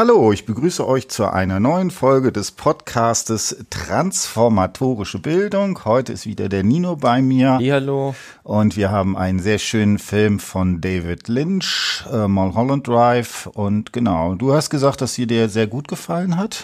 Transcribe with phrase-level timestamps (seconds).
[0.00, 5.84] Hallo, ich begrüße euch zu einer neuen Folge des Podcastes Transformatorische Bildung.
[5.84, 7.58] Heute ist wieder der Nino bei mir.
[7.60, 8.14] Hallo.
[8.44, 13.48] Und wir haben einen sehr schönen Film von David Lynch, äh, Mulholland Drive.
[13.48, 16.62] Und genau, du hast gesagt, dass sie dir sehr gut gefallen hat.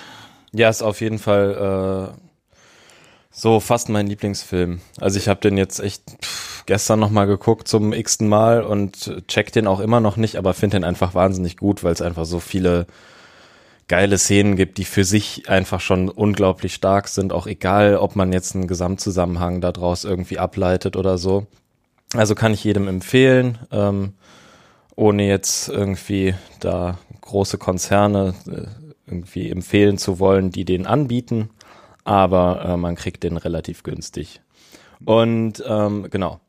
[0.52, 2.56] Ja, ist auf jeden Fall äh,
[3.32, 4.80] so fast mein Lieblingsfilm.
[5.00, 9.50] Also ich habe den jetzt echt pff, gestern nochmal geguckt zum x-ten Mal und check
[9.50, 12.38] den auch immer noch nicht, aber finde den einfach wahnsinnig gut, weil es einfach so
[12.38, 12.86] viele
[13.88, 18.32] geile Szenen gibt, die für sich einfach schon unglaublich stark sind, auch egal, ob man
[18.32, 21.46] jetzt einen Gesamtzusammenhang daraus irgendwie ableitet oder so.
[22.14, 24.14] Also kann ich jedem empfehlen, ähm,
[24.96, 28.66] ohne jetzt irgendwie da große Konzerne äh,
[29.06, 31.50] irgendwie empfehlen zu wollen, die den anbieten,
[32.04, 34.40] aber äh, man kriegt den relativ günstig.
[35.04, 36.40] Und ähm, genau,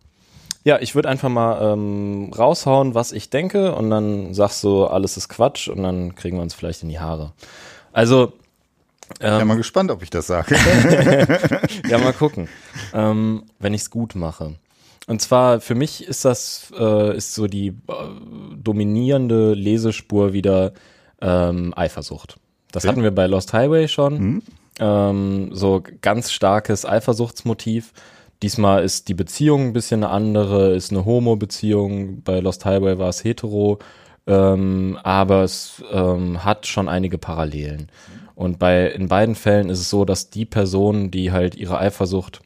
[0.66, 5.16] ja, ich würde einfach mal ähm, raushauen, was ich denke und dann sagst du, alles
[5.16, 7.34] ist Quatsch und dann kriegen wir uns vielleicht in die Haare.
[7.94, 8.34] Also
[9.20, 10.56] ähm, ja, mal gespannt, ob ich das sage.
[11.88, 12.50] ja, mal gucken,
[12.94, 14.56] ähm, wenn ich es gut mache.
[15.06, 17.74] Und zwar für mich ist das äh, ist so die äh,
[18.58, 20.74] dominierende Lesespur wieder
[21.22, 22.38] ähm, Eifersucht.
[22.72, 22.92] Das okay.
[22.92, 24.18] hatten wir bei Lost Highway schon.
[24.20, 24.42] Mhm.
[24.80, 27.94] Ähm, so ganz starkes Eifersuchtsmotiv.
[28.42, 32.22] Diesmal ist die Beziehung ein bisschen eine andere, ist eine Homo-Beziehung.
[32.24, 33.80] Bei Lost Highway war es hetero,
[34.28, 37.90] ähm, aber es ähm, hat schon einige Parallelen.
[38.36, 42.42] Und bei in beiden Fällen ist es so, dass die Person, die halt ihre Eifersucht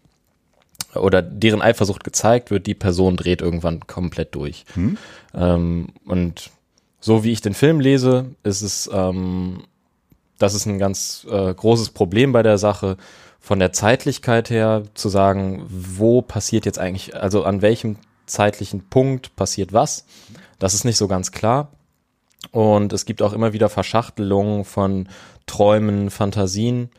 [0.95, 4.65] oder deren Eifersucht gezeigt wird, die Person dreht irgendwann komplett durch.
[4.73, 4.97] Hm.
[5.33, 6.51] Ähm, und
[6.99, 9.63] so wie ich den Film lese, ist es, ähm,
[10.37, 12.97] das ist ein ganz äh, großes Problem bei der Sache
[13.39, 19.35] von der Zeitlichkeit her zu sagen, wo passiert jetzt eigentlich, also an welchem zeitlichen Punkt
[19.35, 20.05] passiert was,
[20.59, 21.71] das ist nicht so ganz klar.
[22.51, 25.09] Und es gibt auch immer wieder Verschachtelungen von
[25.45, 26.89] Träumen, Fantasien.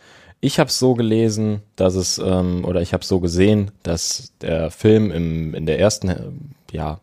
[0.40, 4.70] Ich habe es so gelesen, dass es, ähm, oder ich habe so gesehen, dass der
[4.70, 7.00] Film im, in der ersten, ja,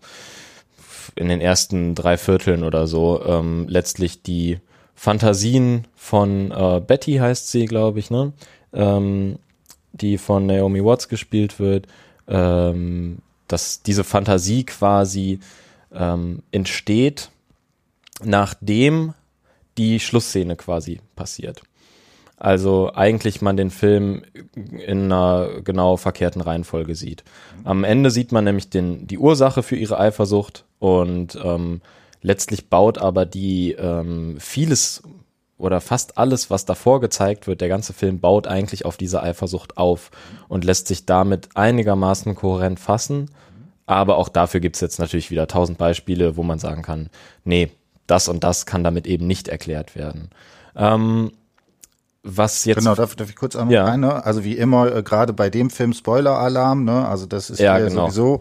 [1.15, 4.59] in den ersten drei Vierteln oder so ähm, letztlich die
[4.95, 8.33] Fantasien von äh, Betty heißt sie, glaube ich, ne?
[8.77, 9.39] Ähm,
[9.91, 11.87] die von Naomi Watts gespielt wird,
[12.27, 13.17] ähm,
[13.47, 15.39] dass diese Fantasie quasi
[15.93, 17.29] ähm, entsteht,
[18.23, 19.13] nachdem
[19.77, 21.61] die Schlussszene quasi passiert.
[22.39, 24.21] Also eigentlich man den Film
[24.53, 27.23] in einer genau verkehrten Reihenfolge sieht.
[27.63, 31.81] Am Ende sieht man nämlich den, die Ursache für ihre Eifersucht und ähm,
[32.21, 35.01] letztlich baut aber die ähm, vieles
[35.57, 39.77] oder fast alles, was davor gezeigt wird, der ganze Film baut eigentlich auf diese Eifersucht
[39.77, 40.11] auf
[40.47, 43.31] und lässt sich damit einigermaßen kohärent fassen.
[43.85, 47.09] Aber auch dafür gibt's jetzt natürlich wieder tausend Beispiele, wo man sagen kann,
[47.43, 47.71] nee,
[48.05, 50.29] das und das kann damit eben nicht erklärt werden.
[50.75, 51.31] Ähm,
[52.23, 52.79] was jetzt.
[52.79, 53.85] Genau, darf, darf ich kurz einmal ja.
[53.85, 54.25] rein, ne?
[54.25, 57.07] Also wie immer, äh, gerade bei dem Film Spoiler-Alarm, ne?
[57.07, 58.07] Also das ist ja genau.
[58.07, 58.39] sowieso,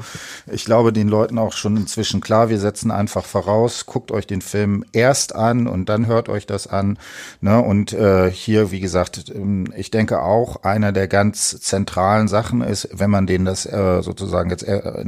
[0.51, 4.43] ich glaube, den Leuten auch schon inzwischen klar, wir setzen einfach voraus, guckt euch den
[4.43, 6.99] Film erst an und dann hört euch das an.
[7.41, 7.61] Ne?
[7.61, 12.89] Und äh, hier, wie gesagt, ähm, ich denke auch, einer der ganz zentralen Sachen ist,
[12.93, 15.05] wenn man den das äh, sozusagen jetzt äh,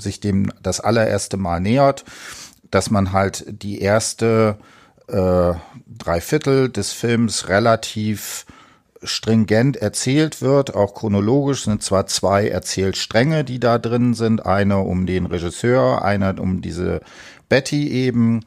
[0.00, 2.04] sich dem das allererste Mal nähert,
[2.70, 4.58] dass man halt die erste
[5.08, 5.54] äh,
[5.86, 8.46] drei Viertel des Films relativ
[9.02, 11.64] stringent erzählt wird, auch chronologisch.
[11.64, 17.00] Sind zwar zwei Erzählstränge, die da drin sind, eine um den Regisseur, eine um diese
[17.48, 18.44] Betty eben.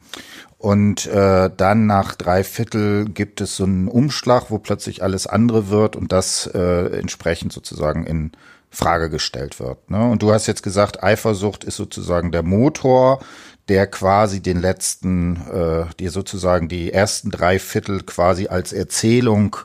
[0.58, 5.70] Und äh, dann nach drei Viertel gibt es so einen Umschlag, wo plötzlich alles andere
[5.70, 8.32] wird und das äh, entsprechend sozusagen in
[8.70, 9.90] Frage gestellt wird.
[9.90, 10.08] Ne?
[10.08, 13.20] Und du hast jetzt gesagt, Eifersucht ist sozusagen der Motor,
[13.68, 19.56] der quasi den letzten, äh, die sozusagen die ersten drei Viertel quasi als Erzählung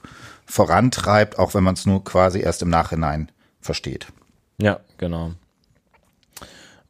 [0.45, 4.07] vorantreibt, auch wenn man es nur quasi erst im Nachhinein versteht.
[4.59, 5.31] Ja, genau.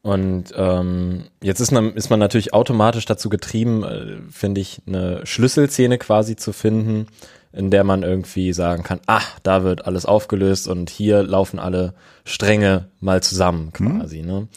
[0.02, 5.26] Und ähm, jetzt ist man, ist man natürlich automatisch dazu getrieben, äh, finde ich, eine
[5.26, 7.08] Schlüsselszene quasi zu finden,
[7.56, 11.94] in der man irgendwie sagen kann, ach, da wird alles aufgelöst und hier laufen alle
[12.26, 14.00] Stränge mal zusammen mhm.
[14.00, 14.22] quasi.
[14.22, 14.28] Mhm.
[14.28, 14.48] Ne?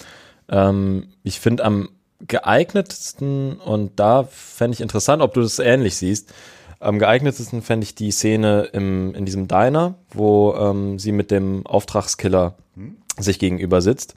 [0.48, 1.88] Ähm, ich finde am
[2.26, 6.32] geeignetsten, und da fände ich interessant, ob du das ähnlich siehst,
[6.80, 11.66] am geeignetsten fände ich die Szene im, in diesem Diner, wo ähm, sie mit dem
[11.66, 12.96] Auftragskiller hm.
[13.18, 14.14] sich gegenüber sitzt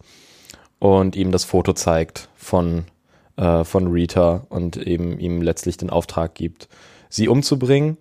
[0.80, 2.86] und ihm das Foto zeigt von,
[3.38, 6.68] äh, von Rita und eben ihm letztlich den Auftrag gibt,
[7.10, 7.98] sie umzubringen.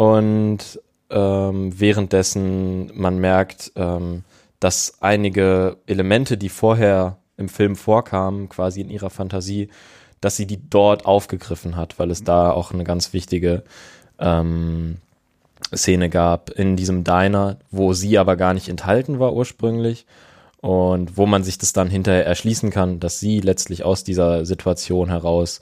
[0.00, 0.80] Und
[1.10, 4.24] ähm, währenddessen man merkt, ähm,
[4.58, 9.68] dass einige Elemente, die vorher im Film vorkamen, quasi in ihrer Fantasie,
[10.22, 13.62] dass sie die dort aufgegriffen hat, weil es da auch eine ganz wichtige
[14.18, 14.96] ähm,
[15.76, 20.06] Szene gab in diesem Diner, wo sie aber gar nicht enthalten war ursprünglich
[20.62, 25.10] und wo man sich das dann hinterher erschließen kann, dass sie letztlich aus dieser Situation
[25.10, 25.60] heraus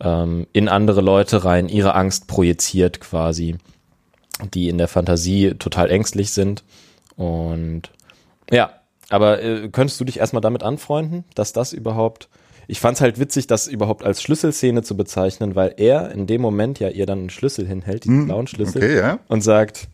[0.00, 3.58] ähm, in andere Leute rein ihre Angst projiziert quasi,
[4.54, 6.64] die in der Fantasie total ängstlich sind
[7.16, 7.90] und
[8.50, 8.70] ja,
[9.08, 12.28] aber äh, könntest du dich erstmal damit anfreunden, dass das überhaupt
[12.68, 16.80] ich fand's halt witzig, das überhaupt als Schlüsselszene zu bezeichnen, weil er in dem Moment
[16.80, 19.18] ja ihr dann einen Schlüssel hinhält, diesen hm, blauen Schlüssel, okay, ja.
[19.28, 19.88] und sagt,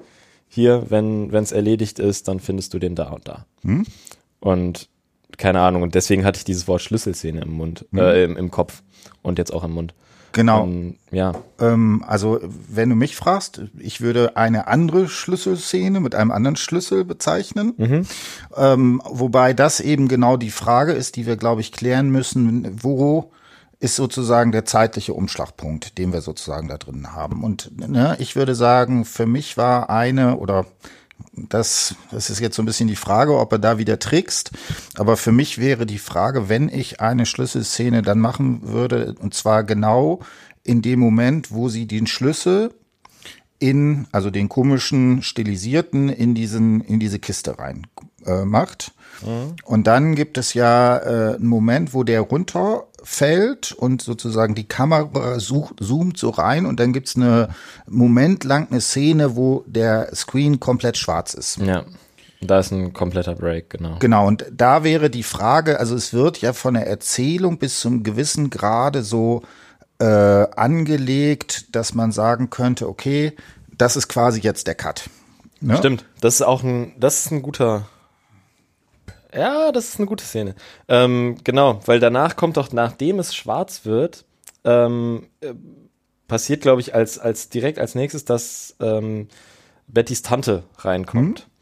[0.48, 3.46] hier, wenn es erledigt ist, dann findest du den da und da.
[3.62, 3.84] Hm?
[4.40, 4.88] Und
[5.38, 7.98] keine Ahnung, und deswegen hatte ich dieses Wort Schlüsselszene im Mund, hm.
[7.98, 8.82] äh, im, im Kopf
[9.22, 9.94] und jetzt auch im Mund.
[10.32, 10.64] Genau.
[10.64, 11.32] Ähm, ja.
[11.60, 17.04] Ähm, also, wenn du mich fragst, ich würde eine andere Schlüsselszene mit einem anderen Schlüssel
[17.04, 17.74] bezeichnen.
[17.76, 18.06] Mhm.
[18.56, 22.82] Ähm, wobei das eben genau die Frage ist, die wir, glaube ich, klären müssen.
[22.82, 23.30] Wo
[23.78, 27.42] ist sozusagen der zeitliche Umschlagpunkt, den wir sozusagen da drin haben?
[27.42, 30.66] Und ne, ich würde sagen, für mich war eine oder
[31.34, 34.50] das, das ist jetzt so ein bisschen die Frage, ob er da wieder trickst.
[34.96, 39.64] Aber für mich wäre die Frage, wenn ich eine Schlüsselszene dann machen würde, und zwar
[39.64, 40.20] genau
[40.64, 42.72] in dem Moment, wo sie den Schlüssel
[43.58, 47.86] in, also den komischen stilisierten, in diesen, in diese Kiste rein
[48.26, 48.92] äh, macht.
[49.22, 49.54] Mhm.
[49.64, 52.24] Und dann gibt es ja äh, einen Moment, wo der
[53.02, 57.48] runterfällt und sozusagen die Kamera sucht, zoomt so rein und dann gibt's eine
[57.86, 61.58] Moment lang eine Szene, wo der Screen komplett schwarz ist.
[61.58, 61.84] Ja.
[62.44, 63.98] Da ist ein kompletter Break, genau.
[64.00, 68.02] Genau, und da wäre die Frage, also es wird ja von der Erzählung bis zum
[68.02, 69.42] gewissen Grade so
[70.00, 73.36] äh, angelegt, dass man sagen könnte, okay,
[73.78, 75.08] das ist quasi jetzt der Cut.
[75.60, 75.76] Ne?
[75.76, 77.86] Stimmt, das ist auch ein, das ist ein guter,
[79.34, 80.54] ja, das ist eine gute Szene.
[80.88, 84.24] Ähm, genau, weil danach kommt doch, nachdem es schwarz wird,
[84.64, 85.54] ähm, äh,
[86.28, 89.28] passiert, glaube ich, als, als direkt als nächstes, dass ähm,
[89.86, 91.40] Bettys Tante reinkommt.
[91.40, 91.52] Mhm.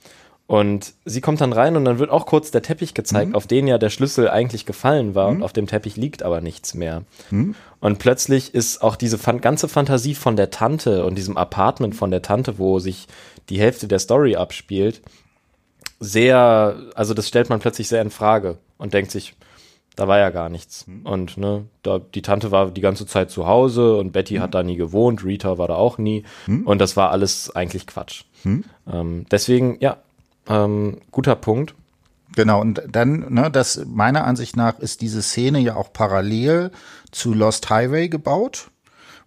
[0.50, 3.34] Und sie kommt dann rein und dann wird auch kurz der Teppich gezeigt, mhm.
[3.36, 5.36] auf den ja der Schlüssel eigentlich gefallen war mhm.
[5.36, 7.04] und auf dem Teppich liegt aber nichts mehr.
[7.30, 7.54] Mhm.
[7.78, 12.10] Und plötzlich ist auch diese fan ganze Fantasie von der Tante und diesem Apartment von
[12.10, 13.06] der Tante, wo sich
[13.48, 15.02] die Hälfte der Story abspielt,
[16.00, 19.36] sehr, also das stellt man plötzlich sehr in Frage und denkt sich,
[19.96, 20.86] da war ja gar nichts.
[20.86, 21.06] Mhm.
[21.06, 24.42] Und ne, da, die Tante war die ganze Zeit zu Hause und Betty mhm.
[24.42, 26.24] hat da nie gewohnt, Rita war da auch nie.
[26.46, 26.66] Mhm.
[26.66, 28.24] Und das war alles eigentlich Quatsch.
[28.44, 28.64] Mhm.
[28.90, 29.98] Ähm, deswegen, ja,
[30.48, 31.74] ähm, guter Punkt.
[32.34, 36.70] Genau, und dann, ne, das meiner Ansicht nach ist diese Szene ja auch parallel
[37.10, 38.69] zu Lost Highway gebaut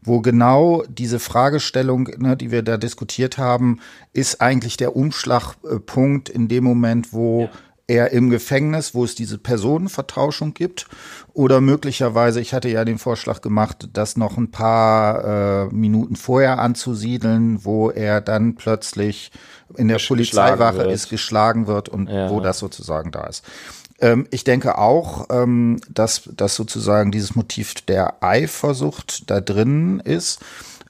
[0.03, 3.79] wo genau diese Fragestellung, ne, die wir da diskutiert haben,
[4.11, 7.49] ist eigentlich der Umschlagpunkt in dem Moment, wo ja.
[7.87, 10.87] er im Gefängnis, wo es diese Personenvertauschung gibt,
[11.33, 16.59] oder möglicherweise, ich hatte ja den Vorschlag gemacht, das noch ein paar äh, Minuten vorher
[16.59, 19.31] anzusiedeln, wo er dann plötzlich
[19.77, 22.29] in der Polizeiwache ist, geschlagen wird und ja.
[22.29, 23.43] wo das sozusagen da ist.
[24.03, 30.41] Ähm, ich denke auch, ähm, dass, dass sozusagen dieses Motiv der Eifersucht da drin ist.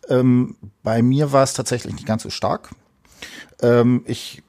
[0.09, 2.71] Ähm, bei mir war es tatsächlich nicht ganz so stark.
[3.61, 4.41] Ähm, ich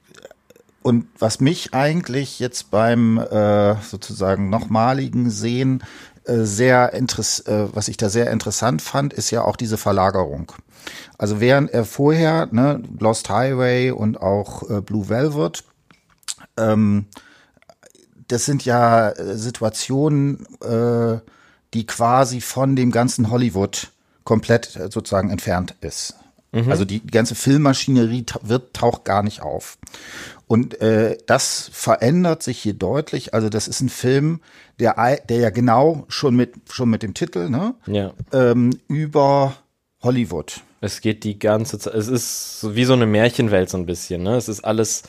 [0.81, 5.83] und was mich eigentlich jetzt beim äh, sozusagen nochmaligen Sehen
[6.25, 10.51] äh, sehr interess äh, was ich da sehr interessant fand, ist ja auch diese Verlagerung.
[11.17, 15.63] Also während er vorher ne, Lost Highway und auch äh, Blue Velvet
[16.57, 17.05] ähm,
[18.27, 21.19] das sind ja äh, Situationen, äh,
[21.73, 23.91] die quasi von dem ganzen Hollywood
[24.23, 26.15] komplett äh, sozusagen entfernt ist.
[26.51, 26.71] Mhm.
[26.71, 29.77] Also die ganze Filmmaschinerie wird taucht gar nicht auf.
[30.47, 33.33] Und äh, das verändert sich hier deutlich.
[33.33, 34.39] Also das ist ein Film,
[34.79, 34.95] der,
[35.27, 38.13] der ja genau schon mit schon mit dem Titel ne ja.
[38.31, 39.55] ähm, über
[40.01, 40.61] Hollywood.
[40.81, 41.95] Es geht die ganze Zeit.
[41.95, 44.23] Es ist wie so eine Märchenwelt so ein bisschen.
[44.23, 45.03] Ne, es ist alles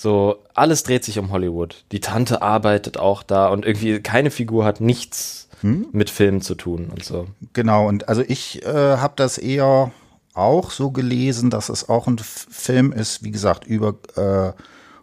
[0.00, 1.84] so, alles dreht sich um Hollywood.
[1.90, 5.88] Die Tante arbeitet auch da und irgendwie keine Figur hat nichts hm?
[5.90, 7.26] mit Filmen zu tun und so.
[7.52, 9.90] Genau, und also ich äh, habe das eher
[10.34, 14.52] auch so gelesen, dass es auch ein Film ist, wie gesagt, über äh,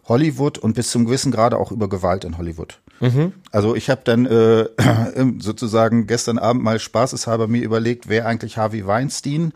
[0.08, 2.80] Hollywood und bis zum gewissen Grade auch über Gewalt in Hollywood.
[3.00, 3.32] Mhm.
[3.50, 4.66] Also ich habe dann äh,
[5.38, 9.52] sozusagen gestern Abend mal spaßeshalber mir überlegt, wer eigentlich Harvey Weinstein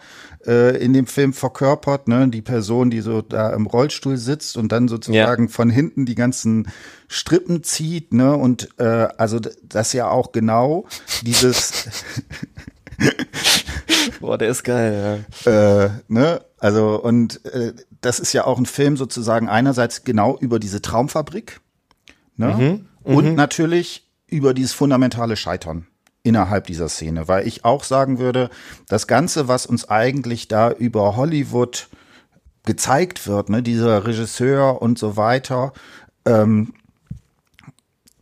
[0.46, 2.28] äh, in dem Film verkörpert, ne?
[2.28, 5.50] Die Person, die so da im Rollstuhl sitzt und dann sozusagen ja.
[5.50, 6.68] von hinten die ganzen
[7.08, 8.36] Strippen zieht, ne?
[8.36, 10.86] Und äh, also das ja auch genau
[11.22, 11.88] dieses
[14.20, 15.84] Boah, der ist geil, ja.
[15.84, 16.42] Äh, ne?
[16.58, 21.60] Also, und äh, das ist ja auch ein Film sozusagen einerseits genau über diese Traumfabrik,
[22.36, 22.48] ne?
[22.48, 23.34] Mhm, und mhm.
[23.34, 25.86] natürlich über dieses fundamentale Scheitern
[26.22, 28.50] innerhalb dieser Szene, weil ich auch sagen würde,
[28.88, 31.88] das Ganze, was uns eigentlich da über Hollywood
[32.64, 35.72] gezeigt wird, ne, dieser Regisseur und so weiter,
[36.26, 36.74] ähm,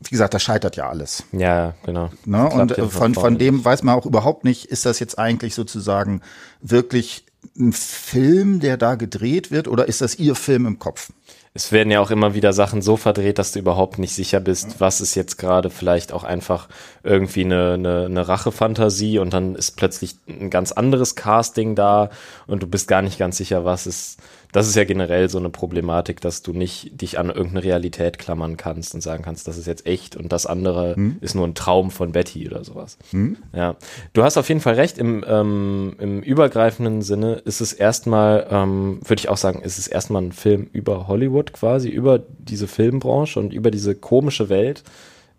[0.00, 1.25] wie gesagt, das scheitert ja alles.
[1.32, 2.11] Ja, genau.
[2.25, 2.49] Ne?
[2.49, 6.23] Und von, von dem weiß man auch überhaupt nicht, ist das jetzt eigentlich sozusagen
[6.61, 7.25] wirklich
[7.58, 11.11] ein Film, der da gedreht wird, oder ist das ihr Film im Kopf?
[11.59, 14.81] Es werden ja auch immer wieder Sachen so verdreht, dass du überhaupt nicht sicher bist,
[14.81, 16.69] was ist jetzt gerade vielleicht auch einfach
[17.03, 22.11] irgendwie eine, eine, eine Rachefantasie und dann ist plötzlich ein ganz anderes Casting da
[22.47, 24.21] und du bist gar nicht ganz sicher, was ist
[24.52, 28.57] das ist ja generell so eine Problematik, dass du nicht dich an irgendeine Realität klammern
[28.57, 31.17] kannst und sagen kannst, das ist jetzt echt und das andere hm.
[31.21, 32.97] ist nur ein Traum von Betty oder sowas.
[33.11, 33.37] Hm.
[33.55, 33.76] Ja,
[34.14, 34.97] du hast auf jeden Fall recht.
[34.97, 39.87] Im, ähm, im übergreifenden Sinne ist es erstmal, ähm, würde ich auch sagen, ist es
[39.87, 44.83] erstmal ein Film über Hollywood quasi, über diese Filmbranche und über diese komische Welt,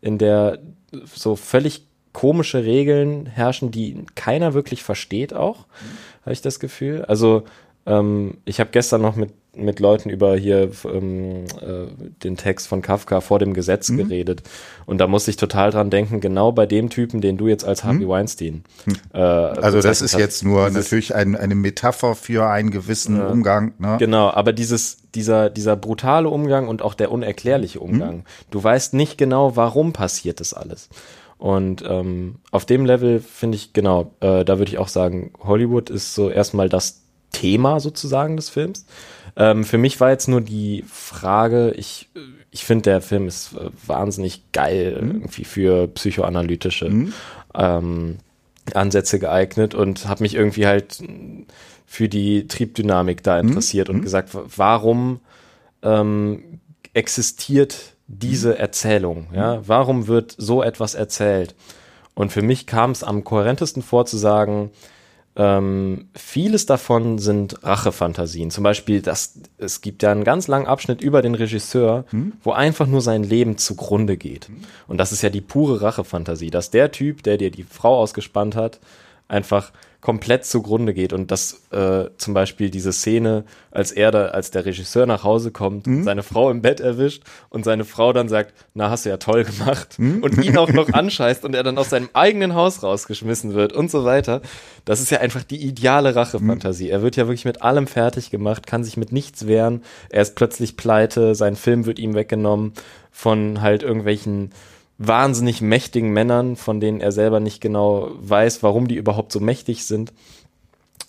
[0.01, 0.59] in der
[1.13, 5.65] so völlig komische Regeln herrschen, die keiner wirklich versteht auch,
[6.21, 7.05] habe ich das Gefühl.
[7.05, 7.43] Also
[7.89, 11.87] ähm, ich habe gestern noch mit, mit Leuten über hier ähm, äh,
[12.23, 13.97] den Text von Kafka vor dem Gesetz mhm.
[13.97, 14.43] geredet.
[14.85, 17.83] Und da musste ich total dran denken, genau bei dem Typen, den du jetzt als
[17.83, 18.09] Harvey mhm.
[18.09, 18.63] Weinstein.
[18.85, 18.93] Mhm.
[19.13, 23.23] Äh, also das ist hast, jetzt nur natürlich ein, eine Metapher für einen gewissen äh,
[23.23, 23.73] Umgang.
[23.79, 23.97] Ne?
[23.99, 28.17] Genau, aber dieses, dieser, dieser brutale Umgang und auch der unerklärliche Umgang.
[28.17, 28.23] Mhm.
[28.51, 30.89] Du weißt nicht genau, warum passiert das alles.
[31.39, 35.89] Und ähm, auf dem Level finde ich, genau, äh, da würde ich auch sagen, Hollywood
[35.89, 38.85] ist so erstmal das Thema sozusagen des Films.
[39.35, 42.09] Ähm, für mich war jetzt nur die Frage, ich,
[42.51, 45.11] ich finde, der Film ist äh, wahnsinnig geil mhm.
[45.11, 47.13] irgendwie für psychoanalytische mhm.
[47.55, 48.17] ähm,
[48.73, 51.01] Ansätze geeignet und habe mich irgendwie halt
[51.85, 53.49] für die Triebdynamik da mhm.
[53.49, 53.95] interessiert mhm.
[53.95, 55.19] und gesagt, warum
[55.81, 56.59] ähm,
[56.93, 58.57] existiert diese mhm.
[58.57, 59.27] Erzählung?
[59.33, 59.57] Ja?
[59.57, 59.61] Mhm.
[59.65, 61.55] Warum wird so etwas erzählt?
[62.13, 64.71] Und für mich kam es am kohärentesten vor zu sagen,
[65.39, 68.51] ähm, vieles davon sind Rachefantasien.
[68.51, 72.33] Zum Beispiel, das, es gibt ja einen ganz langen Abschnitt über den Regisseur, hm?
[72.43, 74.49] wo einfach nur sein Leben zugrunde geht.
[74.89, 78.57] Und das ist ja die pure Rachefantasie, dass der Typ, der dir die Frau ausgespannt
[78.57, 78.81] hat,
[79.29, 84.49] einfach komplett zugrunde geht und dass äh, zum Beispiel diese Szene, als er da, als
[84.49, 86.03] der Regisseur nach Hause kommt, mhm.
[86.03, 89.43] seine Frau im Bett erwischt und seine Frau dann sagt, na, hast du ja toll
[89.43, 90.23] gemacht mhm.
[90.23, 93.91] und ihn auch noch anscheißt und er dann aus seinem eigenen Haus rausgeschmissen wird und
[93.91, 94.41] so weiter.
[94.85, 96.85] Das ist ja einfach die ideale Rachefantasie.
[96.85, 96.91] Mhm.
[96.91, 100.35] Er wird ja wirklich mit allem fertig gemacht, kann sich mit nichts wehren, er ist
[100.35, 102.71] plötzlich pleite, sein Film wird ihm weggenommen
[103.11, 104.51] von halt irgendwelchen
[104.99, 109.85] wahnsinnig mächtigen Männern, von denen er selber nicht genau weiß, warum die überhaupt so mächtig
[109.85, 110.13] sind.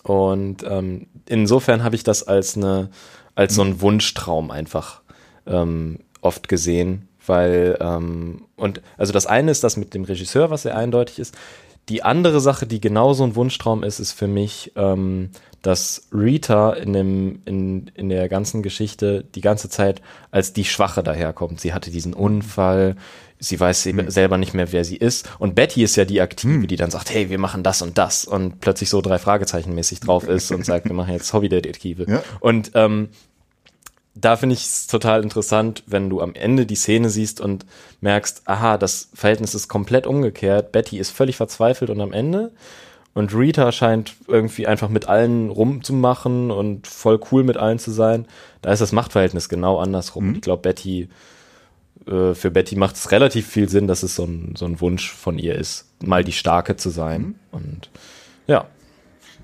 [0.03, 2.89] Und ähm, insofern habe ich das als eine,
[3.35, 5.01] als so ein Wunschtraum einfach
[5.45, 10.63] ähm, oft gesehen, weil ähm, und also das eine ist das mit dem Regisseur, was
[10.63, 11.37] sehr eindeutig ist.
[11.89, 15.31] Die andere Sache, die genauso ein Wunschtraum ist, ist für mich, ähm,
[15.61, 21.03] dass Rita in, dem, in, in der ganzen Geschichte die ganze Zeit als die Schwache
[21.03, 21.59] daherkommt.
[21.59, 22.95] Sie hatte diesen Unfall,
[23.41, 24.09] sie weiß hm.
[24.09, 25.29] selber nicht mehr, wer sie ist.
[25.39, 26.67] Und Betty ist ja die Aktive, hm.
[26.67, 29.99] die dann sagt, hey, wir machen das und das und plötzlich so drei Fragezeichen mäßig
[29.99, 32.05] drauf ist und sagt, wir machen jetzt Hobbydetektive.
[32.07, 32.23] Ja.
[32.39, 33.09] Und ähm,
[34.13, 37.65] da finde ich es total interessant, wenn du am Ende die Szene siehst und
[38.01, 40.71] merkst, aha, das Verhältnis ist komplett umgekehrt.
[40.71, 42.51] Betty ist völlig verzweifelt und am Ende.
[43.13, 48.25] Und Rita scheint irgendwie einfach mit allen rumzumachen und voll cool mit allen zu sein.
[48.61, 50.27] Da ist das Machtverhältnis genau andersrum.
[50.27, 50.35] Mhm.
[50.35, 51.09] Ich glaube, Betty
[52.07, 55.11] äh, für Betty macht es relativ viel Sinn, dass es so ein, so ein Wunsch
[55.11, 57.21] von ihr ist, mal die Starke zu sein.
[57.21, 57.35] Mhm.
[57.51, 57.89] Und
[58.47, 58.65] ja.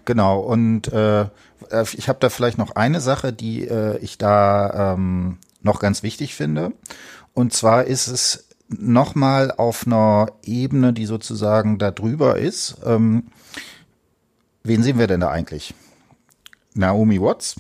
[0.06, 1.26] Genau, und äh,
[1.98, 6.34] ich habe da vielleicht noch eine Sache, die äh, ich da ähm, noch ganz wichtig
[6.34, 6.72] finde.
[7.34, 12.78] Und zwar ist es nochmal auf einer Ebene, die sozusagen da drüber ist.
[12.86, 13.28] Ähm,
[14.64, 15.74] wen sehen wir denn da eigentlich?
[16.74, 17.60] Naomi Watts,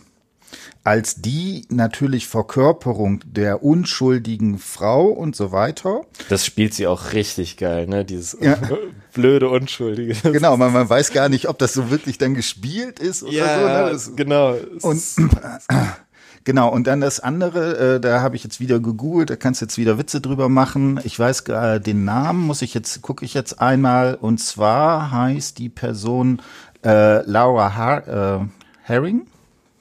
[0.87, 6.03] als die natürlich Verkörperung der unschuldigen Frau und so weiter.
[6.29, 8.05] Das spielt sie auch richtig geil, ne?
[8.05, 8.57] Dieses ja.
[9.13, 10.15] blöde Unschuldige.
[10.37, 13.59] Genau, man, man weiß gar nicht, ob das so wirklich dann gespielt ist oder ja,
[13.59, 13.65] so.
[13.65, 13.91] Ne?
[13.91, 14.55] Das, genau.
[14.81, 15.03] Und
[16.45, 19.65] Genau, und dann das andere, äh, da habe ich jetzt wieder gegoogelt, da kannst du
[19.65, 20.97] jetzt wieder Witze drüber machen.
[21.03, 24.15] Ich weiß äh, den Namen, muss ich jetzt, gucke ich jetzt einmal.
[24.15, 26.41] Und zwar heißt die Person
[26.85, 28.45] äh, Laura Har äh,
[28.83, 29.27] Herring.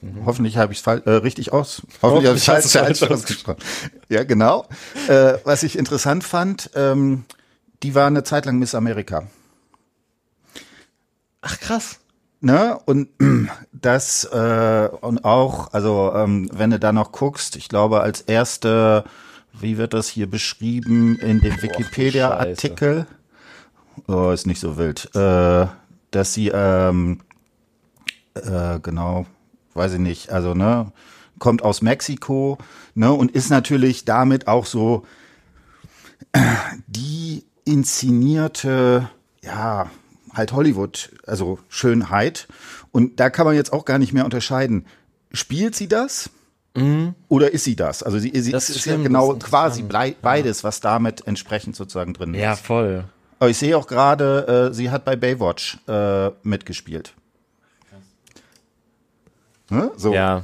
[0.01, 0.25] Mhm.
[0.25, 1.81] Hoffentlich habe ich es äh, richtig aus.
[2.01, 3.59] Hoffentlich habe ich es falsch ausgesprochen.
[4.09, 4.67] Ja, genau.
[5.07, 7.25] Äh, was ich interessant fand, ähm,
[7.83, 9.27] die war eine Zeit lang Miss Amerika.
[11.41, 11.99] Ach krass.
[12.41, 12.77] Ne?
[12.85, 13.09] Und
[13.71, 19.03] das äh, und auch, also ähm, wenn du da noch guckst, ich glaube als erste,
[19.53, 23.07] wie wird das hier beschrieben in dem Wikipedia-Artikel?
[24.07, 25.67] oh, ist nicht so wild, äh,
[26.11, 27.21] dass sie, ähm,
[28.35, 29.25] äh, genau,
[29.77, 30.91] weiß ich nicht, also, ne,
[31.39, 32.57] kommt aus Mexiko,
[32.95, 35.05] ne, und ist natürlich damit auch so
[36.87, 39.09] die inszenierte,
[39.43, 39.89] ja,
[40.33, 42.47] halt Hollywood, also Schönheit.
[42.91, 44.85] Und da kann man jetzt auch gar nicht mehr unterscheiden.
[45.31, 46.29] Spielt sie das?
[46.75, 47.15] Mhm.
[47.27, 48.03] Oder ist sie das?
[48.03, 49.83] Also sie, sie das ist, ja genau quasi
[50.21, 52.41] beides, was damit entsprechend sozusagen drin ist.
[52.41, 53.05] Ja, voll.
[53.39, 57.13] Aber ich sehe auch gerade, äh, sie hat bei Baywatch äh, mitgespielt.
[59.69, 59.91] Ne?
[59.97, 60.13] So.
[60.13, 60.43] Ja.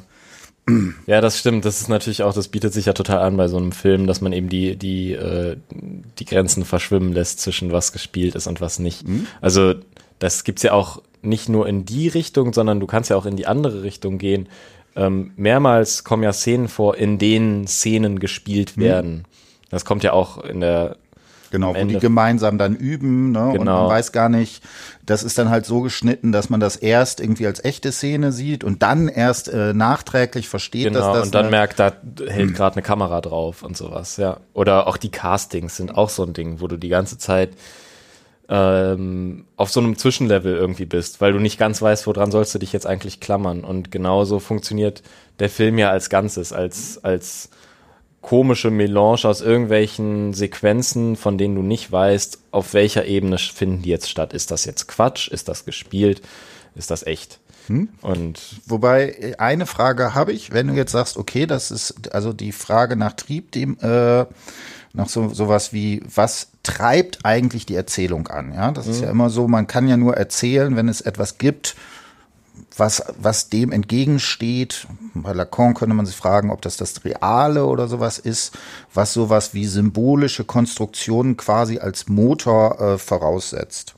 [1.07, 1.65] Ja, das stimmt.
[1.65, 4.21] Das ist natürlich auch, das bietet sich ja total an bei so einem Film, dass
[4.21, 5.57] man eben die, die, äh,
[6.19, 9.05] die Grenzen verschwimmen lässt zwischen was gespielt ist und was nicht.
[9.05, 9.27] Mhm.
[9.41, 9.75] Also,
[10.19, 13.35] das gibt's ja auch nicht nur in die Richtung, sondern du kannst ja auch in
[13.35, 14.47] die andere Richtung gehen.
[14.95, 18.81] Ähm, mehrmals kommen ja Szenen vor, in denen Szenen gespielt mhm.
[18.81, 19.13] werden.
[19.15, 19.23] Mhm.
[19.69, 20.97] Das kommt ja auch in der
[21.53, 23.51] Genau, wo die gemeinsam dann üben, ne?
[23.51, 23.59] Genau.
[23.59, 24.63] Und man weiß gar nicht,
[25.05, 28.63] das ist dann halt so geschnitten, dass man das erst irgendwie als echte Szene sieht
[28.63, 31.25] und dann erst äh, nachträglich versteht, genau, dass das.
[31.27, 31.91] Und dann merkt, da
[32.27, 32.53] hält hm.
[32.55, 34.37] gerade eine Kamera drauf und sowas, ja.
[34.55, 37.51] Oder auch die Castings sind auch so ein Ding, wo du die ganze Zeit
[38.49, 42.57] ähm, auf so einem Zwischenlevel irgendwie bist, weil du nicht ganz weißt, woran sollst du
[42.57, 43.63] dich jetzt eigentlich klammern.
[43.63, 45.03] Und genauso funktioniert
[45.37, 47.51] der Film ja als Ganzes, als, als
[48.23, 53.89] komische Melange aus irgendwelchen Sequenzen, von denen du nicht weißt, auf welcher Ebene finden die
[53.89, 54.33] jetzt statt.
[54.33, 55.27] Ist das jetzt Quatsch?
[55.27, 56.23] Ist das gespielt?
[56.73, 57.39] Ist das echt?
[57.67, 57.89] Hm?
[58.01, 62.53] Und wobei eine Frage habe ich, wenn du jetzt sagst, okay, das ist also die
[62.53, 64.25] Frage nach Trieb, dem äh,
[64.93, 68.53] nach so sowas wie was treibt eigentlich die Erzählung an?
[68.53, 68.91] Ja, das hm.
[68.91, 69.47] ist ja immer so.
[69.47, 71.75] Man kann ja nur erzählen, wenn es etwas gibt,
[72.77, 74.87] was, was dem entgegensteht.
[75.13, 78.57] Bei Lacan könnte man sich fragen, ob das das Reale oder sowas ist,
[78.93, 83.95] was sowas wie symbolische Konstruktionen quasi als Motor äh, voraussetzt.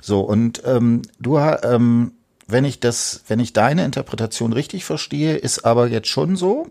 [0.00, 2.12] So, und ähm, du, ähm,
[2.46, 6.68] wenn ich das, wenn ich deine Interpretation richtig verstehe, ist aber jetzt schon so,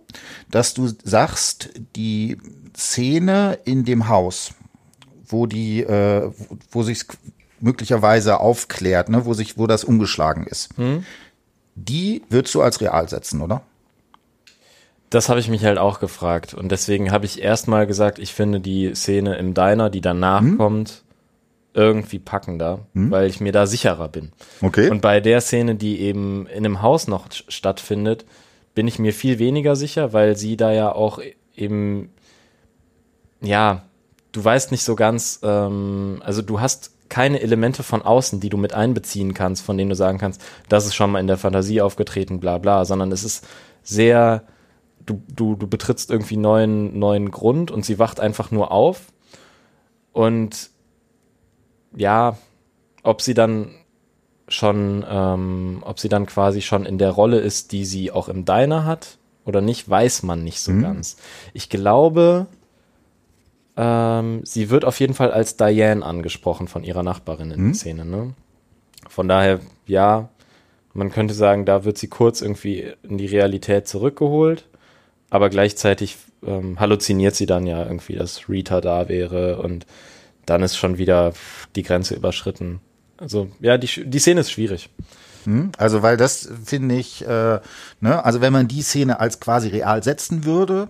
[0.51, 2.37] dass du sagst, die
[2.75, 4.51] Szene in dem Haus,
[5.25, 6.31] wo die, äh,
[6.71, 7.05] wo sich
[7.61, 10.69] möglicherweise aufklärt, ne, wo sich, wo das umgeschlagen ist.
[10.77, 11.03] Hm
[11.85, 13.61] die würdest du als real setzen, oder?
[15.09, 16.53] Das habe ich mich halt auch gefragt.
[16.53, 20.57] Und deswegen habe ich erstmal gesagt, ich finde die Szene im Diner, die danach hm?
[20.57, 21.03] kommt,
[21.73, 23.09] irgendwie packender, hm?
[23.09, 24.31] weil ich mir da sicherer bin.
[24.61, 24.89] Okay.
[24.89, 28.25] Und bei der Szene, die eben in einem Haus noch stattfindet,
[28.75, 31.19] bin ich mir viel weniger sicher, weil sie da ja auch
[31.55, 32.11] eben,
[33.41, 33.83] ja,
[34.31, 38.57] du weißt nicht so ganz, ähm, also du hast keine Elemente von außen, die du
[38.57, 41.81] mit einbeziehen kannst, von denen du sagen kannst, das ist schon mal in der Fantasie
[41.81, 43.47] aufgetreten, bla bla, sondern es ist
[43.83, 44.43] sehr,
[45.05, 49.11] du, du, du betrittst irgendwie neuen, neuen Grund und sie wacht einfach nur auf.
[50.13, 50.69] Und
[51.95, 52.37] ja,
[53.03, 53.71] ob sie dann
[54.47, 58.45] schon, ähm, ob sie dann quasi schon in der Rolle ist, die sie auch im
[58.45, 60.81] Diner hat oder nicht, weiß man nicht so mhm.
[60.81, 61.17] ganz.
[61.53, 62.47] Ich glaube,
[63.79, 67.65] ähm, sie wird auf jeden Fall als Diane angesprochen von ihrer Nachbarin in mhm.
[67.67, 68.05] der Szene.
[68.05, 68.33] Ne?
[69.07, 70.27] Von daher, ja,
[70.93, 74.67] man könnte sagen, da wird sie kurz irgendwie in die Realität zurückgeholt,
[75.29, 79.85] aber gleichzeitig ähm, halluziniert sie dann ja irgendwie, dass Rita da wäre und
[80.45, 81.31] dann ist schon wieder
[81.77, 82.81] die Grenze überschritten.
[83.15, 84.89] Also ja, die, die Szene ist schwierig.
[85.49, 85.71] Hm?
[85.77, 87.59] Also, weil das finde ich, äh,
[88.01, 90.89] ne, also wenn man die Szene als quasi real setzen würde,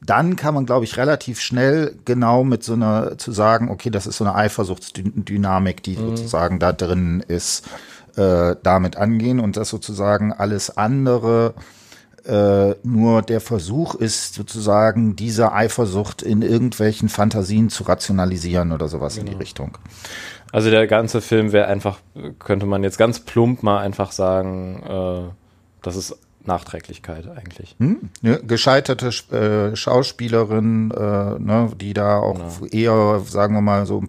[0.00, 4.06] dann kann man, glaube ich, relativ schnell genau mit so einer zu sagen, okay, das
[4.06, 6.16] ist so eine Eifersuchtsdynamik, die mhm.
[6.16, 7.68] sozusagen da drin ist,
[8.16, 11.52] äh, damit angehen und das sozusagen alles andere
[12.24, 19.14] äh, nur der Versuch ist, sozusagen diese Eifersucht in irgendwelchen Fantasien zu rationalisieren oder sowas
[19.14, 19.20] genau.
[19.20, 19.40] in die genau.
[19.40, 19.78] Richtung.
[20.52, 21.98] Also der ganze Film wäre einfach,
[22.38, 25.32] könnte man jetzt ganz plump mal einfach sagen, äh,
[25.82, 27.76] das ist Nachträglichkeit eigentlich.
[27.78, 28.10] Hm?
[28.22, 32.66] Ja, gescheiterte äh, Schauspielerin, äh, ne, die da auch genau.
[32.72, 34.08] eher, sagen wir mal, so im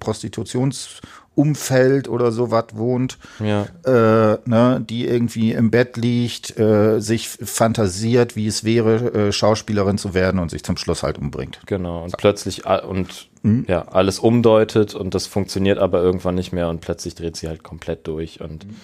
[1.40, 3.66] Prostitutionsumfeld oder sowas wohnt, ja.
[3.86, 9.98] äh, ne, die irgendwie im Bett liegt, äh, sich fantasiert, wie es wäre, äh, Schauspielerin
[9.98, 11.60] zu werden und sich zum Schluss halt umbringt.
[11.66, 13.66] Genau, und plötzlich und mhm.
[13.68, 17.64] ja, alles umdeutet und das funktioniert aber irgendwann nicht mehr und plötzlich dreht sie halt
[17.64, 18.76] komplett durch und mhm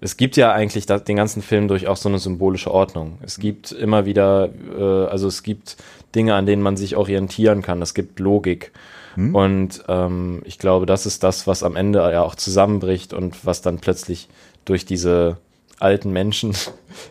[0.00, 3.16] es gibt ja eigentlich den ganzen Film durch auch so eine symbolische Ordnung.
[3.22, 5.78] Es gibt immer wieder, äh, also es gibt
[6.14, 7.80] Dinge, an denen man sich orientieren kann.
[7.80, 8.72] Es gibt Logik.
[9.14, 9.34] Hm.
[9.34, 13.62] Und ähm, ich glaube, das ist das, was am Ende ja auch zusammenbricht und was
[13.62, 14.28] dann plötzlich
[14.64, 15.38] durch diese
[15.78, 16.54] alten Menschen,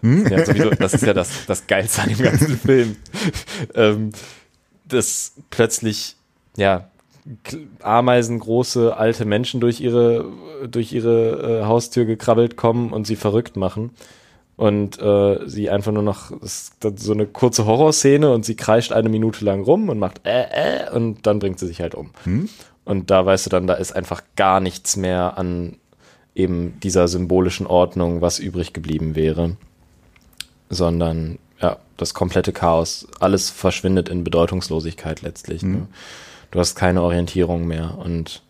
[0.01, 0.27] hm?
[0.31, 2.95] ja, sowieso, das ist ja das, das Geilste an dem ganzen Film,
[3.75, 4.11] ähm,
[4.85, 6.15] das plötzlich,
[6.57, 6.89] ja,
[7.81, 10.25] ameisengroße alte Menschen durch ihre,
[10.67, 13.91] durch ihre äh, Haustür gekrabbelt kommen und sie verrückt machen.
[14.63, 19.43] Und äh, sie einfach nur noch so eine kurze Horrorszene und sie kreischt eine Minute
[19.43, 22.11] lang rum und macht äh, äh und dann bringt sie sich halt um.
[22.23, 22.47] Hm?
[22.85, 25.75] Und da weißt du dann, da ist einfach gar nichts mehr an
[26.33, 29.57] eben dieser symbolischen Ordnung, was übrig geblieben wäre.
[30.69, 33.05] Sondern ja, das komplette Chaos.
[33.19, 35.63] Alles verschwindet in Bedeutungslosigkeit letztlich.
[35.63, 35.73] Mhm.
[35.73, 35.87] Ne?
[36.51, 37.97] Du hast keine Orientierung mehr.
[37.97, 38.41] Und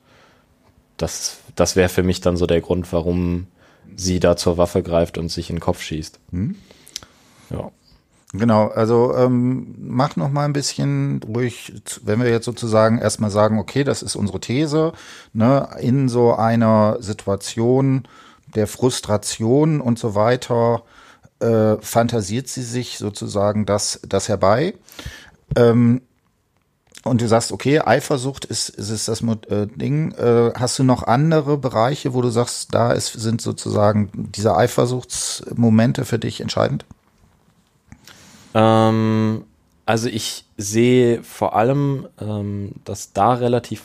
[0.97, 3.47] das, das wäre für mich dann so der Grund, warum
[3.95, 6.19] sie da zur Waffe greift und sich in den Kopf schießt.
[6.31, 6.55] Mhm.
[7.49, 7.71] Ja.
[8.35, 11.71] Genau, also ähm, mach noch mal ein bisschen ruhig,
[12.03, 14.93] wenn wir jetzt sozusagen erstmal sagen, okay, das ist unsere These,
[15.33, 18.07] ne, in so einer Situation
[18.55, 20.81] der Frustration und so weiter,
[21.41, 24.73] äh, fantasiert sie sich sozusagen das, das herbei.
[25.55, 26.01] Ähm,
[27.03, 30.13] und du sagst, okay, Eifersucht ist, ist, ist das äh, Ding.
[30.13, 36.05] Äh, hast du noch andere Bereiche, wo du sagst, da ist, sind sozusagen diese Eifersuchtsmomente
[36.05, 36.85] für dich entscheidend?
[38.53, 39.43] Ähm,
[39.85, 43.83] also ich sehe vor allem, ähm, dass da relativ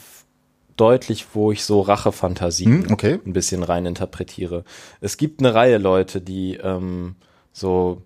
[0.77, 3.19] deutlich, wo ich so Rachefantasien hm, okay.
[3.27, 4.65] ein bisschen rein interpretiere.
[5.01, 7.17] Es gibt eine Reihe Leute, die ähm,
[7.53, 8.03] so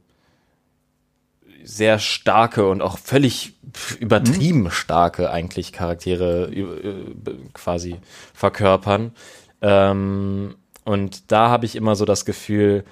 [1.65, 3.55] sehr starke und auch völlig
[4.01, 4.71] übertrieben hm.
[4.71, 7.97] starke eigentlich Charaktere äh, quasi
[8.35, 9.13] verkörpern.
[9.61, 12.85] Ähm, und da habe ich immer so das Gefühl,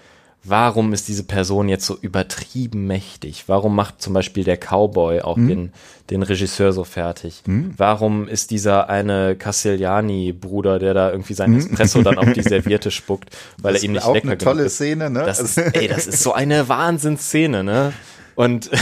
[0.45, 3.45] warum ist diese Person jetzt so übertrieben mächtig?
[3.47, 5.49] Warum macht zum Beispiel der Cowboy auch mhm.
[5.49, 5.73] den,
[6.09, 7.43] den Regisseur so fertig?
[7.47, 7.75] Mhm.
[7.77, 11.59] Warum ist dieser eine Castigliani-Bruder, der da irgendwie sein hm?
[11.59, 14.45] Espresso dann auf die Serviette spuckt, weil er ihm nicht lecker genug ist?
[14.45, 15.25] tolle Szene, ne?
[15.25, 17.93] Das ist, ey, das ist so eine Wahnsinnsszene, ne?
[18.41, 18.71] Und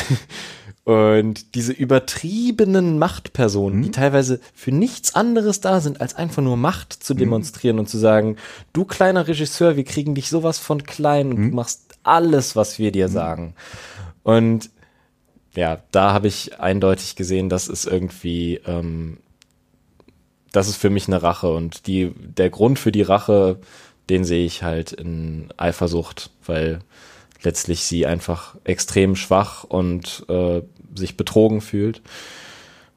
[0.89, 3.83] Und diese übertriebenen Machtpersonen, mhm.
[3.83, 7.19] die teilweise für nichts anderes da sind, als einfach nur Macht zu mhm.
[7.19, 7.81] demonstrieren mhm.
[7.81, 8.37] und zu sagen,
[8.73, 12.91] du kleiner Regisseur, wir kriegen dich sowas von klein und du machst alles, was wir
[12.91, 13.55] dir sagen.
[14.23, 14.71] Und
[15.55, 19.19] ja, da habe ich eindeutig gesehen, das ist irgendwie, ähm,
[20.53, 21.53] das ist für mich eine Rache.
[21.53, 23.59] Und die, der Grund für die Rache,
[24.09, 26.79] den sehe ich halt in Eifersucht, weil
[27.43, 30.63] letztlich sie einfach extrem schwach und äh,
[30.95, 32.03] sich betrogen fühlt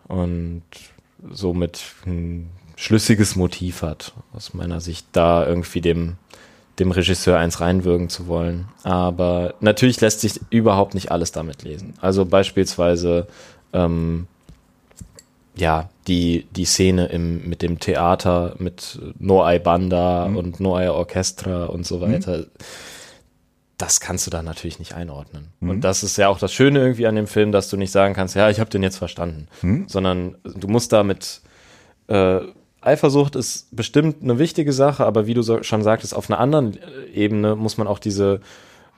[0.08, 0.63] und
[1.30, 6.15] somit ein schlüssiges Motiv hat, aus meiner Sicht, da irgendwie dem,
[6.80, 8.67] dem Regisseur eins reinwirken zu wollen.
[8.84, 11.93] Aber natürlich lässt sich überhaupt nicht alles damit lesen.
[12.01, 13.27] Also beispielsweise,
[13.73, 14.25] ähm,
[15.56, 20.38] ja, die, die Szene im, mit dem Theater, mit Noai Banda mhm.
[20.38, 22.38] und Noai Orchestra und so weiter.
[22.38, 22.47] Mhm
[23.81, 25.47] das kannst du da natürlich nicht einordnen.
[25.59, 25.69] Mhm.
[25.69, 28.13] Und das ist ja auch das Schöne irgendwie an dem Film, dass du nicht sagen
[28.13, 29.87] kannst, ja, ich habe den jetzt verstanden, mhm.
[29.87, 31.41] sondern du musst da mit
[32.07, 32.41] äh,
[32.81, 36.77] Eifersucht ist bestimmt eine wichtige Sache, aber wie du so, schon sagtest, auf einer anderen
[37.13, 38.41] Ebene muss man auch diese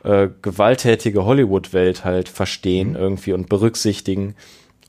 [0.03, 2.95] äh, gewalttätige Hollywood-Welt halt verstehen mhm.
[2.95, 4.35] irgendwie und berücksichtigen,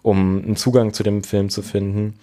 [0.02, 2.14] um einen Zugang zu dem Film zu finden.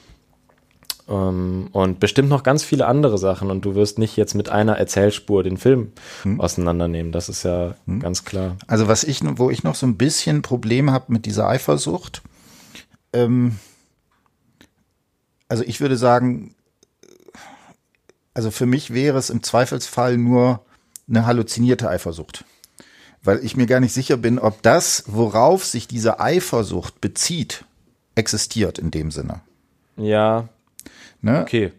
[1.11, 3.51] Ähm, und bestimmt noch ganz viele andere Sachen.
[3.51, 5.91] Und du wirst nicht jetzt mit einer Erzählspur den Film
[6.23, 6.39] hm.
[6.39, 7.11] auseinandernehmen.
[7.11, 7.99] Das ist ja hm.
[7.99, 8.55] ganz klar.
[8.67, 12.21] Also was ich, wo ich noch so ein bisschen Problem habe mit dieser Eifersucht,
[13.11, 13.57] ähm,
[15.49, 16.55] also ich würde sagen,
[18.33, 20.61] also für mich wäre es im Zweifelsfall nur
[21.09, 22.45] eine halluzinierte Eifersucht.
[23.21, 27.65] Weil ich mir gar nicht sicher bin, ob das, worauf sich diese Eifersucht bezieht,
[28.15, 29.41] existiert in dem Sinne.
[29.97, 30.47] Ja,
[31.21, 31.41] Ne?
[31.41, 31.71] Okay.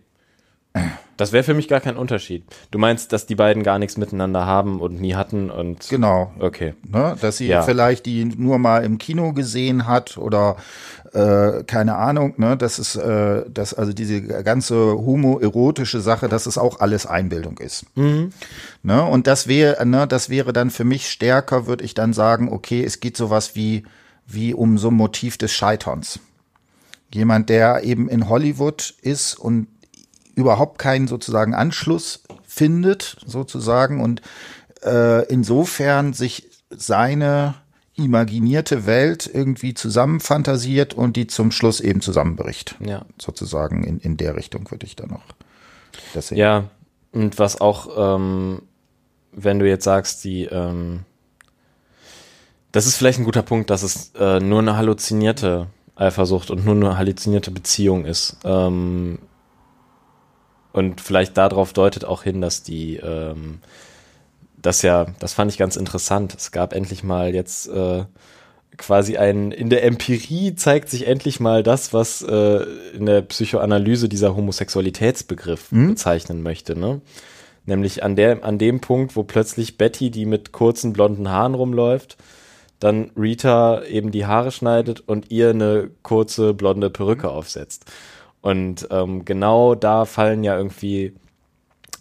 [1.18, 2.44] Das wäre für mich gar kein Unterschied.
[2.70, 6.33] Du meinst, dass die beiden gar nichts miteinander haben und nie hatten und genau.
[6.38, 6.74] Okay.
[6.88, 7.16] Ne?
[7.20, 7.62] Dass sie ja.
[7.62, 10.57] vielleicht die nur mal im Kino gesehen hat oder
[11.12, 12.35] äh, keine Ahnung.
[12.38, 12.57] Ne?
[12.57, 17.85] Das ist, äh, dass also diese ganze homoerotische Sache, dass es auch alles Einbildung ist.
[17.94, 18.33] Mhm.
[18.83, 19.05] Ne?
[19.05, 22.50] Und das wäre, ne, das wäre dann für mich stärker, würde ich dann sagen.
[22.50, 23.85] Okay, es geht sowas wie
[24.26, 26.20] wie um so ein Motiv des Scheiterns.
[27.14, 29.68] Jemand, der eben in Hollywood ist und
[30.35, 34.22] überhaupt keinen sozusagen Anschluss findet, sozusagen, und
[34.85, 37.55] äh, insofern sich seine
[37.94, 42.77] imaginierte Welt irgendwie zusammenfantasiert und die zum Schluss eben zusammenbricht.
[42.81, 43.05] Ja.
[43.20, 45.22] Sozusagen in, in der Richtung würde ich da noch
[46.14, 46.38] das sehen.
[46.38, 46.70] Ja,
[47.12, 48.62] und was auch, ähm,
[49.33, 51.01] wenn du jetzt sagst, die, ähm,
[52.72, 55.66] das ist vielleicht ein guter Punkt, dass es äh, nur eine halluzinierte
[56.03, 58.37] Eifersucht und nur eine halluzinierte Beziehung ist.
[58.45, 59.19] Ähm,
[60.73, 63.61] und vielleicht darauf deutet auch hin, dass die, ähm,
[64.57, 66.35] das ja, das fand ich ganz interessant.
[66.37, 68.05] Es gab endlich mal jetzt äh,
[68.79, 74.09] quasi ein, in der Empirie zeigt sich endlich mal das, was äh, in der Psychoanalyse
[74.09, 75.88] dieser Homosexualitätsbegriff mhm.
[75.88, 77.01] bezeichnen möchte, ne?
[77.65, 82.17] Nämlich an der, an dem Punkt, wo plötzlich Betty, die mit kurzen blonden Haaren rumläuft,
[82.83, 87.85] dann Rita eben die Haare schneidet und ihr eine kurze blonde Perücke aufsetzt.
[88.40, 91.14] Und ähm, genau da fallen ja irgendwie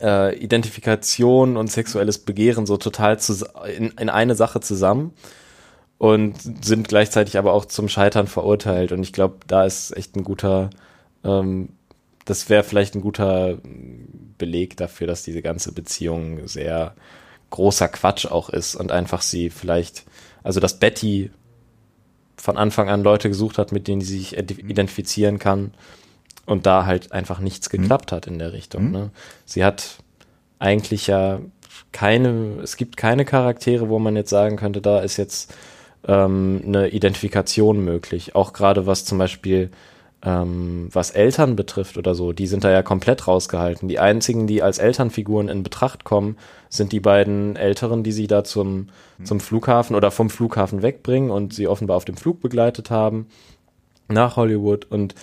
[0.01, 3.19] äh, Identifikation und sexuelles Begehren so total
[3.77, 5.13] in, in eine Sache zusammen
[5.99, 8.91] und sind gleichzeitig aber auch zum Scheitern verurteilt.
[8.91, 10.71] Und ich glaube, da ist echt ein guter,
[11.23, 11.69] ähm,
[12.25, 13.59] das wäre vielleicht ein guter
[14.39, 16.95] Beleg dafür, dass diese ganze Beziehung sehr
[17.51, 20.05] großer Quatsch auch ist und einfach sie vielleicht,
[20.43, 21.31] also dass Betty
[22.37, 25.73] von Anfang an Leute gesucht hat, mit denen sie sich identifizieren kann
[26.45, 27.81] und da halt einfach nichts mhm.
[27.83, 28.15] geklappt mhm.
[28.15, 28.85] hat in der Richtung.
[28.85, 28.91] Mhm.
[28.91, 29.09] Ne?
[29.45, 29.97] Sie hat
[30.59, 31.39] eigentlich ja
[31.91, 35.53] keine, es gibt keine Charaktere, wo man jetzt sagen könnte, da ist jetzt
[36.07, 38.35] ähm, eine Identifikation möglich.
[38.35, 39.71] Auch gerade was zum Beispiel
[40.23, 43.87] ähm, was Eltern betrifft oder so, die sind da ja komplett rausgehalten.
[43.87, 46.37] Die einzigen, die als Elternfiguren in Betracht kommen,
[46.71, 49.25] sind die beiden Älteren, die sie da zum, mhm.
[49.25, 53.27] zum Flughafen oder vom Flughafen wegbringen und sie offenbar auf dem Flug begleitet haben
[54.07, 55.13] nach Hollywood und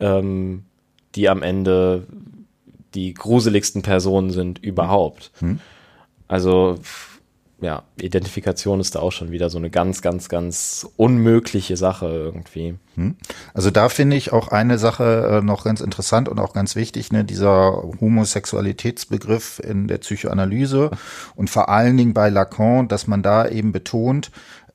[0.00, 0.64] ähm,
[1.14, 2.06] die am Ende
[2.94, 5.32] die gruseligsten Personen sind überhaupt.
[5.40, 5.60] Mhm.
[6.28, 6.78] Also
[7.60, 12.76] ja, Identifikation ist da auch schon wieder so eine ganz, ganz, ganz unmögliche Sache irgendwie.
[12.94, 13.16] Hm.
[13.52, 17.10] Also da finde ich auch eine Sache äh, noch ganz interessant und auch ganz wichtig,
[17.10, 20.92] ne, dieser Homosexualitätsbegriff in der Psychoanalyse
[21.34, 24.30] und vor allen Dingen bei Lacan, dass man da eben betont,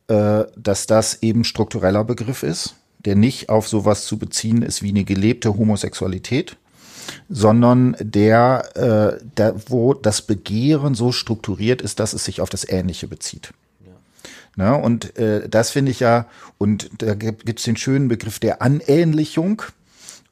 [0.10, 4.89] äh, dass das eben struktureller Begriff ist, der nicht auf sowas zu beziehen ist wie
[4.89, 6.58] eine gelebte Homosexualität,
[7.29, 12.67] sondern der, äh, der, wo das Begehren so strukturiert ist, dass es sich auf das
[12.67, 13.53] Ähnliche bezieht.
[13.85, 14.71] Ja.
[14.71, 14.77] Ne?
[14.77, 19.61] Und äh, das finde ich ja, und da gibt es den schönen Begriff der Anähnlichung.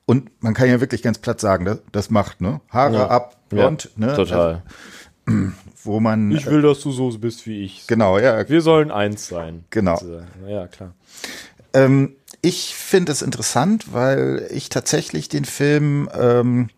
[0.05, 2.59] Und man kann ja wirklich ganz platt sagen, das, das macht, ne?
[2.69, 3.07] Haare ja.
[3.07, 4.15] ab, blond, ja, ne?
[4.15, 4.63] Total.
[5.25, 5.51] Also,
[5.83, 6.31] wo man.
[6.31, 7.87] Ich will, dass du so bist wie ich.
[7.87, 8.47] Genau, ja.
[8.49, 9.63] Wir sollen eins sein.
[9.69, 9.99] Genau.
[10.47, 10.93] Ja, klar.
[11.73, 16.69] Ähm, ich finde es interessant, weil ich tatsächlich den Film ähm,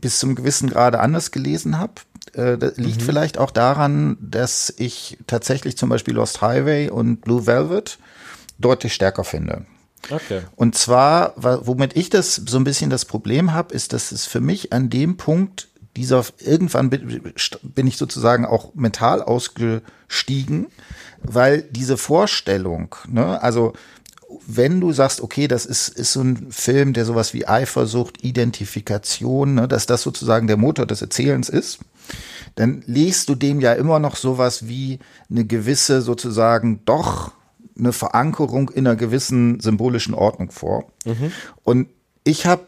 [0.00, 1.94] bis zum gewissen Grade anders gelesen habe.
[2.34, 3.04] Äh, das liegt mhm.
[3.04, 7.98] vielleicht auch daran, dass ich tatsächlich zum Beispiel Lost Highway und Blue Velvet
[8.58, 9.66] deutlich stärker finde.
[10.10, 10.42] Okay.
[10.54, 14.40] Und zwar, womit ich das so ein bisschen das Problem habe, ist, dass es für
[14.40, 20.66] mich an dem Punkt dieser irgendwann bin ich sozusagen auch mental ausgestiegen,
[21.24, 23.72] weil diese Vorstellung, ne, also
[24.46, 29.54] wenn du sagst, okay, das ist, ist so ein Film, der sowas wie Eifersucht, Identifikation,
[29.54, 31.80] ne, dass das sozusagen der Motor des Erzählens ist,
[32.56, 34.98] dann legst du dem ja immer noch sowas wie
[35.30, 37.32] eine gewisse sozusagen doch
[37.76, 40.92] eine Verankerung in einer gewissen symbolischen Ordnung vor.
[41.04, 41.32] Mhm.
[41.64, 41.88] Und
[42.22, 42.66] ich habe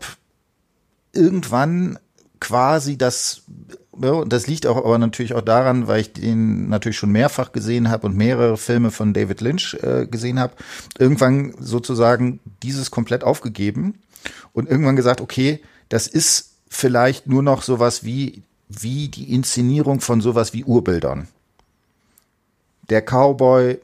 [1.13, 1.99] irgendwann
[2.41, 3.43] quasi das
[3.99, 8.07] das liegt auch aber natürlich auch daran, weil ich den natürlich schon mehrfach gesehen habe
[8.07, 10.55] und mehrere Filme von David Lynch äh, gesehen habe,
[10.99, 13.95] irgendwann sozusagen dieses komplett aufgegeben
[14.53, 20.21] und irgendwann gesagt, okay, das ist vielleicht nur noch sowas wie wie die Inszenierung von
[20.21, 21.29] sowas wie Urbildern.
[22.91, 23.79] Der Cowboy,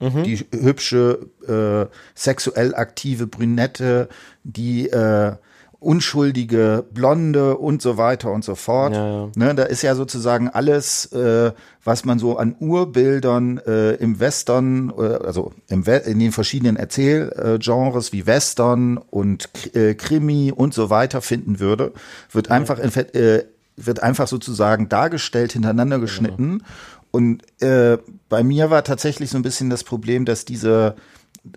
[0.00, 0.24] mhm.
[0.24, 4.08] die hübsche äh, sexuell aktive Brünette,
[4.42, 5.36] die äh,
[5.84, 8.94] unschuldige Blonde und so weiter und so fort.
[8.94, 9.28] Ja, ja.
[9.36, 11.52] Ne, da ist ja sozusagen alles, äh,
[11.84, 16.76] was man so an Urbildern äh, im Western, äh, also im We in den verschiedenen
[16.76, 21.92] Erzählgenres wie Western und äh, Krimi und so weiter finden würde,
[22.32, 22.54] wird ja.
[22.54, 23.44] einfach in, äh,
[23.76, 26.62] wird einfach sozusagen dargestellt, hintereinander geschnitten.
[27.10, 30.96] Und äh, bei mir war tatsächlich so ein bisschen das Problem, dass diese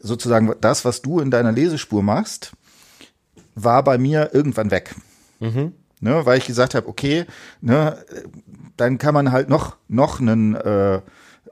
[0.02, 2.52] sozusagen das, was du in deiner Lesespur machst,
[3.58, 4.96] war bei mir irgendwann weg.
[5.40, 5.74] Mhm.
[6.00, 7.26] Ne, weil ich gesagt habe, okay,
[7.60, 7.98] ne,
[8.78, 11.02] dann kann man halt noch, noch einen äh,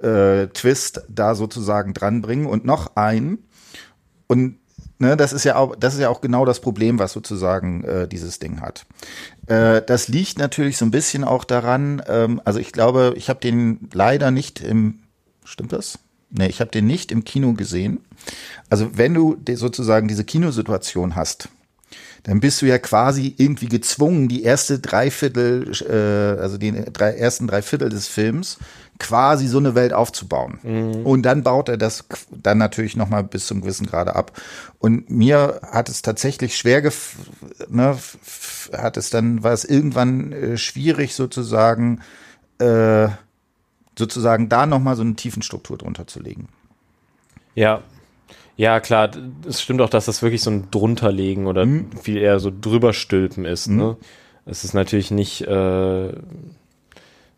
[0.02, 3.40] äh, Twist da sozusagen dranbringen und noch einen.
[4.28, 4.60] Und
[5.00, 8.08] ne, das ist ja auch, das ist ja auch genau das Problem, was sozusagen äh,
[8.08, 8.86] dieses Ding hat.
[9.48, 13.40] Äh, das liegt natürlich so ein bisschen auch daran, ähm, also ich glaube, ich habe
[13.40, 15.00] den leider nicht im,
[15.44, 16.00] stimmt das?
[16.30, 18.00] Nee, ich habe den nicht im Kino gesehen.
[18.70, 21.50] Also wenn du sozusagen diese Kinosituation hast,
[22.26, 27.46] dann bist du ja quasi irgendwie gezwungen, die erste Dreiviertel, äh, also die drei, ersten
[27.46, 28.58] drei Viertel des Films
[28.98, 30.60] quasi so eine Welt aufzubauen.
[30.64, 31.06] Mhm.
[31.06, 34.32] Und dann baut er das dann natürlich nochmal bis zum gewissen Grade ab.
[34.80, 37.16] Und mir hat es tatsächlich schwer, gef
[37.70, 37.96] ne,
[38.74, 42.02] hat es dann, war es irgendwann äh, schwierig sozusagen,
[42.58, 43.10] äh,
[43.98, 46.48] sozusagen da nochmal so eine Tiefenstruktur drunter zu legen.
[47.54, 47.84] Ja,
[48.58, 49.12] ja, klar,
[49.48, 51.92] es stimmt auch, dass das wirklich so ein drunterlegen oder mhm.
[52.02, 53.68] viel eher so drüberstülpen ist.
[53.68, 53.78] Mhm.
[53.78, 53.98] Ne?
[54.46, 56.14] Es ist natürlich nicht, äh,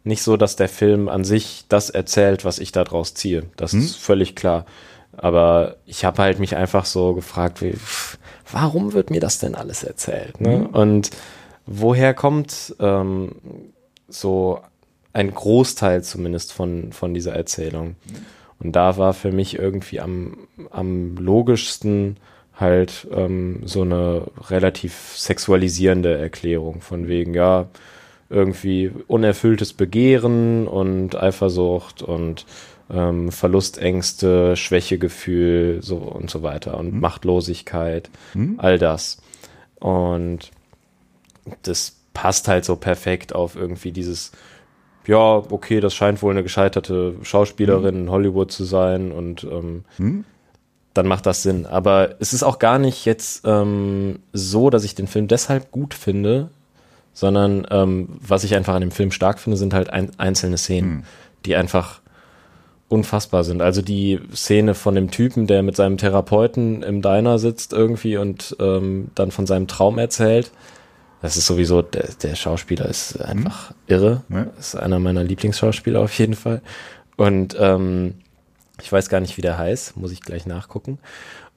[0.04, 3.44] nicht so, dass der Film an sich das erzählt, was ich daraus ziehe.
[3.56, 3.82] Das mhm.
[3.82, 4.66] ist völlig klar.
[5.14, 7.74] Aber ich habe halt mich einfach so gefragt, wie,
[8.52, 10.40] warum wird mir das denn alles erzählt?
[10.40, 10.60] Ne?
[10.60, 10.66] Mhm.
[10.68, 11.10] Und
[11.66, 13.36] woher kommt ähm,
[14.08, 14.62] so
[15.14, 17.96] ein Großteil zumindest von, von dieser Erzählung?
[18.60, 22.17] Und da war für mich irgendwie am, am logischsten
[22.56, 27.67] halt ähm, so eine relativ sexualisierende Erklärung von wegen, ja,
[28.30, 32.46] irgendwie unerfülltes Begehren und Eifersucht und
[32.89, 37.00] ähm, Verlustängste, Schwächegefühl so und so weiter und mhm.
[37.00, 38.56] Machtlosigkeit, mhm.
[38.58, 39.22] all das.
[39.80, 40.52] Und
[41.63, 44.32] das passt halt so perfekt auf irgendwie dieses,
[45.08, 48.02] ja, okay, das scheint wohl eine gescheiterte Schauspielerin mhm.
[48.02, 50.26] in Hollywood zu sein und ähm, mhm.
[50.93, 51.65] dann macht das Sinn.
[51.65, 55.93] Aber es ist auch gar nicht jetzt ähm, so, dass ich den Film deshalb gut
[55.93, 56.50] finde,
[57.13, 60.89] sondern ähm, was ich einfach an dem Film stark finde, sind halt ein, einzelne Szenen,
[60.89, 61.04] mhm.
[61.46, 62.02] die einfach
[62.89, 63.62] unfassbar sind.
[63.62, 68.56] Also die Szene von dem Typen, der mit seinem Therapeuten im Diner sitzt irgendwie und
[68.60, 70.52] ähm, dann von seinem Traum erzählt.
[71.28, 73.76] Das ist sowieso, der, der Schauspieler ist einfach mhm.
[73.88, 74.24] irre.
[74.30, 74.48] Ja.
[74.58, 76.62] Ist einer meiner Lieblingsschauspieler auf jeden Fall.
[77.18, 78.13] Und ähm,
[78.82, 81.00] ich weiß gar nicht, wie der heißt, muss ich gleich nachgucken.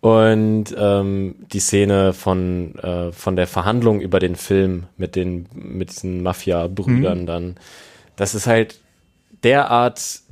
[0.00, 5.90] Und ähm, die Szene von, äh, von der Verhandlung über den Film mit den mit
[5.90, 7.26] diesen Mafia-Brüdern mhm.
[7.26, 7.54] dann,
[8.16, 8.80] das ist halt
[9.44, 10.22] derart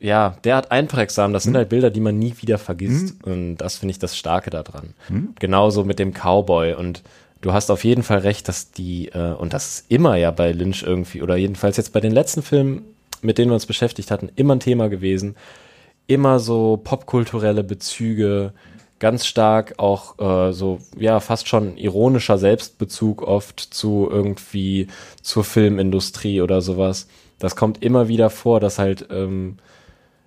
[0.00, 1.32] ja, derart einprägsam.
[1.32, 1.58] Das sind mhm.
[1.58, 3.24] halt Bilder, die man nie wieder vergisst.
[3.24, 3.32] Mhm.
[3.32, 4.94] Und das finde ich das Starke daran.
[5.08, 5.36] Mhm.
[5.38, 6.74] Genauso mit dem Cowboy.
[6.74, 7.04] Und
[7.44, 10.50] du hast auf jeden Fall recht, dass die, äh, und das ist immer ja bei
[10.52, 12.82] Lynch irgendwie, oder jedenfalls jetzt bei den letzten Filmen,
[13.20, 15.36] mit denen wir uns beschäftigt hatten, immer ein Thema gewesen.
[16.06, 18.52] Immer so popkulturelle Bezüge,
[18.98, 24.88] ganz stark auch äh, so, ja, fast schon ironischer Selbstbezug oft zu irgendwie
[25.20, 27.08] zur Filmindustrie oder sowas.
[27.38, 29.58] Das kommt immer wieder vor, dass halt ähm,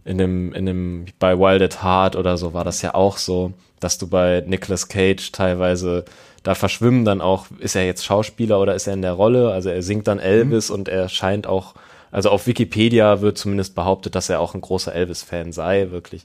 [0.06, 3.54] in dem, in dem, bei Wild at Heart oder so war das ja auch so,
[3.80, 6.06] dass du bei Nicolas Cage teilweise
[6.48, 9.52] da verschwimmen dann auch, ist er jetzt Schauspieler oder ist er in der Rolle?
[9.52, 10.76] Also er singt dann Elvis mhm.
[10.76, 11.74] und er scheint auch,
[12.10, 16.24] also auf Wikipedia wird zumindest behauptet, dass er auch ein großer Elvis-Fan sei, wirklich.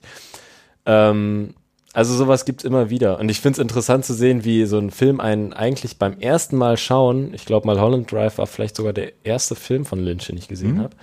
[0.86, 1.54] Ähm,
[1.92, 3.18] also sowas gibt's immer wieder.
[3.18, 6.76] Und ich find's interessant zu sehen, wie so ein Film einen eigentlich beim ersten Mal
[6.76, 10.36] schauen, ich glaube mal Holland Drive war vielleicht sogar der erste Film von Lynch, den
[10.36, 10.82] ich gesehen mhm.
[10.82, 10.94] habe.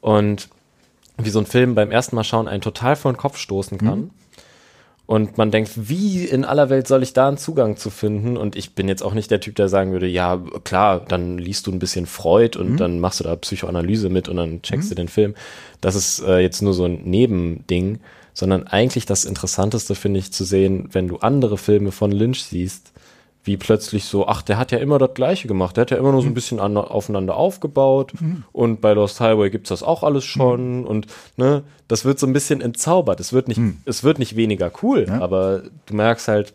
[0.00, 0.48] Und
[1.18, 3.98] wie so ein Film beim ersten Mal schauen einen total vor den Kopf stoßen kann.
[3.98, 4.10] Mhm.
[5.06, 8.38] Und man denkt, wie in aller Welt soll ich da einen Zugang zu finden?
[8.38, 11.66] Und ich bin jetzt auch nicht der Typ, der sagen würde, ja, klar, dann liest
[11.66, 12.76] du ein bisschen Freud und mhm.
[12.78, 14.90] dann machst du da Psychoanalyse mit und dann checkst mhm.
[14.90, 15.34] du den Film.
[15.82, 18.00] Das ist äh, jetzt nur so ein Nebending,
[18.32, 22.93] sondern eigentlich das Interessanteste finde ich zu sehen, wenn du andere Filme von Lynch siehst,
[23.44, 25.76] wie plötzlich so, ach, der hat ja immer das Gleiche gemacht.
[25.76, 26.34] Der hat ja immer nur so ein mhm.
[26.34, 28.12] bisschen an, aufeinander aufgebaut.
[28.18, 28.44] Mhm.
[28.52, 30.80] Und bei Lost Highway gibt's das auch alles schon.
[30.80, 30.86] Mhm.
[30.86, 33.20] Und ne, das wird so ein bisschen entzaubert.
[33.20, 33.78] Es wird nicht, mhm.
[33.84, 35.20] es wird nicht weniger cool, ja.
[35.20, 36.54] aber du merkst halt,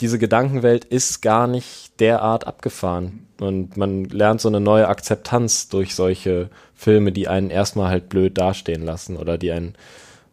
[0.00, 3.26] diese Gedankenwelt ist gar nicht derart abgefahren.
[3.40, 8.38] Und man lernt so eine neue Akzeptanz durch solche Filme, die einen erstmal halt blöd
[8.38, 9.74] dastehen lassen oder die einen,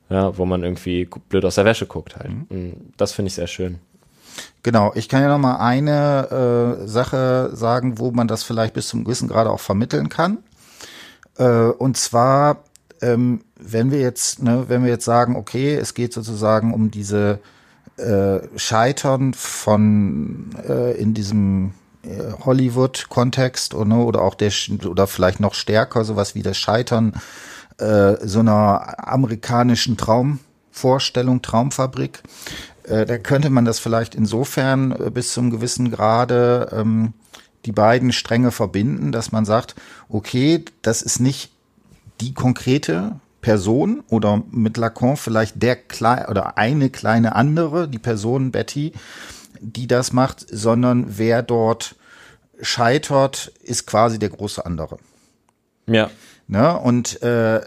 [0.09, 2.31] ja, wo man irgendwie blöd aus der Wäsche guckt halt.
[2.31, 2.45] Mhm.
[2.49, 3.79] Und das finde ich sehr schön.
[4.63, 8.87] Genau, ich kann ja noch mal eine äh, Sache sagen, wo man das vielleicht bis
[8.87, 10.37] zum gewissen Grade auch vermitteln kann.
[11.37, 12.63] Äh, und zwar,
[13.01, 17.39] ähm, wenn wir jetzt, ne, wenn wir jetzt sagen, okay, es geht sozusagen um diese
[17.97, 21.73] äh, Scheitern von äh, in diesem
[22.03, 24.51] äh, Hollywood-Kontext oder, ne, oder auch der
[24.85, 27.13] oder vielleicht noch stärker sowas wie das Scheitern
[27.77, 32.21] äh, so einer amerikanischen Traumvorstellung, Traumfabrik
[32.91, 37.13] äh, da könnte man das vielleicht insofern äh, bis zum gewissen Grade ähm,
[37.65, 39.75] die beiden Stränge verbinden, dass man sagt,
[40.09, 41.51] okay, das ist nicht
[42.19, 48.51] die konkrete Person oder mit Lacan vielleicht der kleine oder eine kleine andere, die Person
[48.51, 48.93] Betty,
[49.59, 51.95] die das macht, sondern wer dort
[52.61, 54.97] scheitert, ist quasi der große andere.
[55.87, 56.09] Ja.
[56.47, 56.77] Ne?
[56.77, 57.61] Und äh,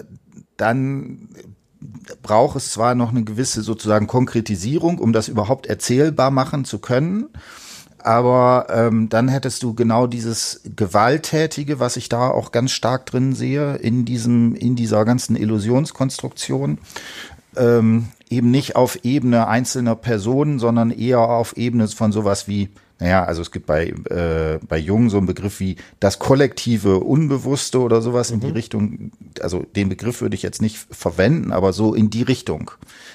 [0.56, 1.28] dann
[2.22, 7.28] braucht es zwar noch eine gewisse sozusagen Konkretisierung, um das überhaupt erzählbar machen zu können,
[7.98, 13.34] aber ähm, dann hättest du genau dieses Gewalttätige, was ich da auch ganz stark drin
[13.34, 16.78] sehe, in diesem, in dieser ganzen Illusionskonstruktion,
[17.56, 22.68] ähm, eben nicht auf Ebene einzelner Personen, sondern eher auf Ebene von sowas wie
[22.98, 27.80] naja, also es gibt bei, äh, bei Jung so einen Begriff wie das kollektive Unbewusste
[27.80, 28.34] oder sowas mhm.
[28.34, 28.52] in die mhm.
[28.52, 32.70] Richtung, also den Begriff würde ich jetzt nicht verwenden, aber so in die Richtung,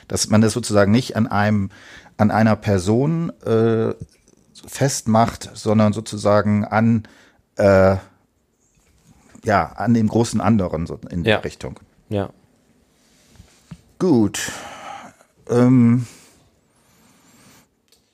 [0.07, 1.69] dass man das sozusagen nicht an einem,
[2.17, 3.93] an einer Person äh,
[4.67, 7.03] festmacht, sondern sozusagen an,
[7.55, 7.95] äh,
[9.45, 11.37] ja, an dem großen anderen so in ja.
[11.37, 11.79] die Richtung.
[12.09, 12.31] Ja.
[13.97, 14.51] Gut.
[15.49, 16.05] Ähm,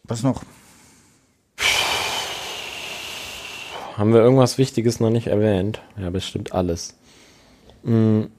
[0.03, 0.43] was noch?
[3.98, 5.82] Haben wir irgendwas Wichtiges noch nicht erwähnt?
[5.98, 6.98] Ja, bestimmt alles.
[7.84, 8.30] Mhm.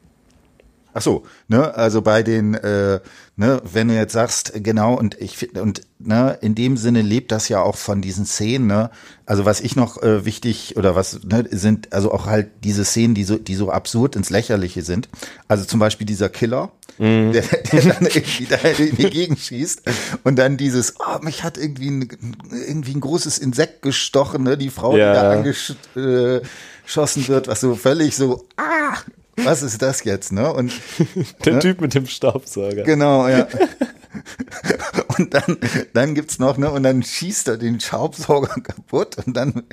[0.97, 3.01] Ach so, ne, also bei den, äh,
[3.37, 7.33] ne, wenn du jetzt sagst, genau, und ich finde, und ne, in dem Sinne lebt
[7.33, 8.91] das ja auch von diesen Szenen, ne?
[9.27, 13.15] Also was ich noch äh, wichtig oder was ne, sind, also auch halt diese Szenen,
[13.15, 15.11] die so, die so absurd ins Lächerliche sind.
[15.49, 17.33] Also zum Beispiel dieser Killer, mhm.
[17.33, 19.83] der, der dann irgendwie da in die Gegend schießt
[20.25, 22.09] und dann dieses, oh, mich hat irgendwie ein,
[22.67, 24.57] irgendwie ein großes Insekt gestochen, ne?
[24.57, 25.13] Die Frau, ja.
[25.13, 28.97] die da angeschossen äh, wird, was so völlig so, ah,
[29.37, 30.53] was ist das jetzt, ne?
[30.53, 30.73] Und
[31.45, 31.59] der ne?
[31.61, 32.83] Typ mit dem Staubsauger.
[32.83, 33.47] Genau, ja.
[35.19, 35.59] und dann,
[35.93, 39.65] dann gibt's noch, ne, und dann schießt er den Staubsauger kaputt und dann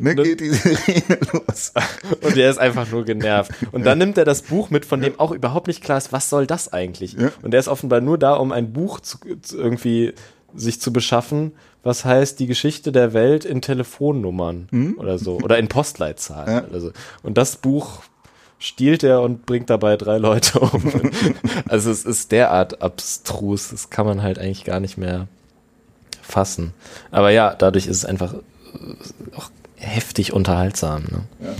[0.00, 1.72] ne, geht die Sirene los.
[2.20, 3.52] Und er ist einfach nur genervt.
[3.72, 6.28] Und dann nimmt er das Buch mit, von dem auch überhaupt nicht klar ist, was
[6.28, 7.16] soll das eigentlich?
[7.42, 10.14] Und er ist offenbar nur da, um ein Buch zu, zu irgendwie
[10.54, 11.52] sich zu beschaffen,
[11.82, 14.98] was heißt die Geschichte der Welt in Telefonnummern hm?
[14.98, 16.64] oder so oder in Postleitzahlen ja.
[16.64, 16.92] oder so.
[17.22, 18.02] Und das Buch
[18.62, 21.10] stiehlt er und bringt dabei drei Leute um.
[21.68, 25.26] also es ist derart abstrus, das kann man halt eigentlich gar nicht mehr
[26.22, 26.72] fassen.
[27.10, 31.02] Aber ja, dadurch ist es einfach äh, auch heftig unterhaltsam.
[31.10, 31.22] Ne?
[31.40, 31.54] Ja.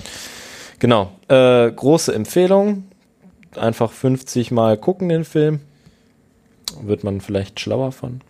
[0.79, 1.13] Genau.
[1.27, 2.85] Äh, große Empfehlung.
[3.57, 5.61] Einfach 50 Mal gucken den Film.
[6.83, 8.21] Wird man vielleicht schlauer von.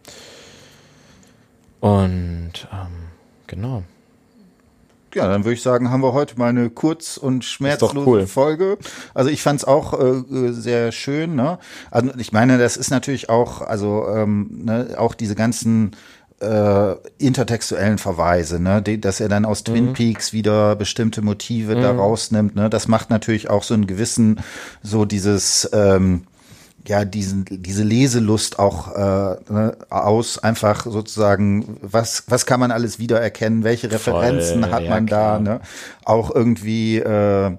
[1.81, 3.11] Und ähm,
[3.47, 3.83] genau
[5.15, 8.27] ja, dann würde ich sagen, haben wir heute mal eine kurz und schmerzlose cool.
[8.27, 8.79] Folge.
[9.15, 11.35] Also ich fand es auch äh, sehr schön.
[11.35, 11.59] Ne?
[11.91, 15.93] Also ich meine, das ist natürlich auch, also ähm, ne, auch diese ganzen
[16.41, 19.93] äh, intertextuellen Verweise, ne, Die, dass er dann aus Twin mhm.
[19.93, 21.83] Peaks wieder bestimmte Motive mhm.
[21.83, 24.41] da rausnimmt, ne, das macht natürlich auch so einen gewissen,
[24.83, 26.23] so dieses ähm,
[26.87, 32.99] ja diesen diese Leselust auch äh, ne, aus einfach sozusagen was was kann man alles
[32.99, 35.61] wiedererkennen welche Referenzen Voll, hat man ja, da ne
[36.05, 37.57] auch irgendwie äh,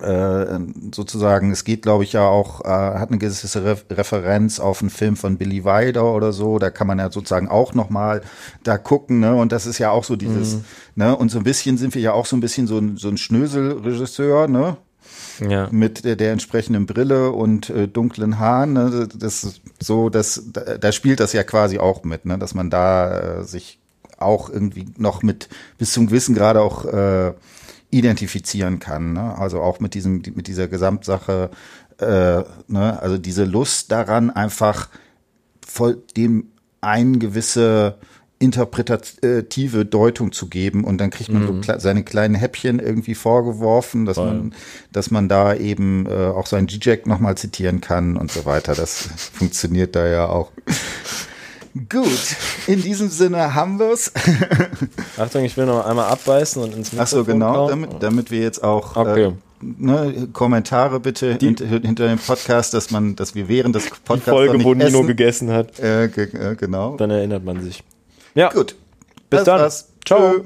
[0.00, 0.58] äh,
[0.94, 4.90] sozusagen, es geht, glaube ich, ja auch, äh, hat eine gewisse Re Referenz auf einen
[4.90, 6.58] Film von Billy Wilder oder so.
[6.58, 8.22] Da kann man ja sozusagen auch nochmal
[8.62, 9.34] da gucken, ne?
[9.34, 10.64] Und das ist ja auch so dieses, mhm.
[10.94, 11.16] ne?
[11.16, 13.18] Und so ein bisschen sind wir ja auch so ein bisschen so ein, so ein
[13.18, 14.76] Schnöselregisseur, ne?
[15.40, 15.68] Ja.
[15.70, 18.72] mit der, der entsprechenden Brille und äh, dunklen Haaren.
[18.72, 19.08] Ne?
[19.16, 22.38] Das so, das, da, da spielt das ja quasi auch mit, ne?
[22.38, 23.78] dass man da äh, sich
[24.18, 25.48] auch irgendwie noch mit
[25.78, 27.32] bis zum gewissen Grade auch äh,
[27.90, 29.12] identifizieren kann.
[29.12, 29.36] Ne?
[29.38, 31.50] Also auch mit diesem, mit dieser Gesamtsache,
[31.98, 32.98] äh, ne?
[33.00, 34.88] also diese Lust daran, einfach
[35.66, 36.48] voll dem
[36.80, 37.96] ein gewisse
[38.42, 41.62] interpretative Deutung zu geben und dann kriegt man mhm.
[41.62, 44.26] so seine kleinen Häppchen irgendwie vorgeworfen, dass Voll.
[44.26, 44.54] man,
[44.90, 48.74] dass man da eben äh, auch seinen G-Jack nochmal zitieren kann und so weiter.
[48.74, 50.50] Das funktioniert da ja auch.
[51.88, 52.36] Gut,
[52.66, 54.12] in diesem Sinne haben wir's.
[55.16, 58.40] Achtung, ich will noch einmal abbeißen und ins Mikrofon Ach so, genau, damit, damit wir
[58.40, 59.26] jetzt auch okay.
[59.26, 59.32] äh,
[59.62, 64.24] ne, Kommentare bitte die, hinter, hinter, dem Podcast, dass man, dass wir während des Podcasts
[64.24, 65.06] die Folge, wo Nino essen.
[65.06, 65.78] gegessen hat.
[65.78, 66.96] Äh, ge äh, genau.
[66.96, 67.84] Dann erinnert man sich.
[68.34, 68.48] Ja.
[68.50, 68.74] Gut.
[69.30, 69.60] Bis das dann.
[69.60, 69.88] War's.
[70.04, 70.32] Ciao.
[70.32, 70.44] Tschö.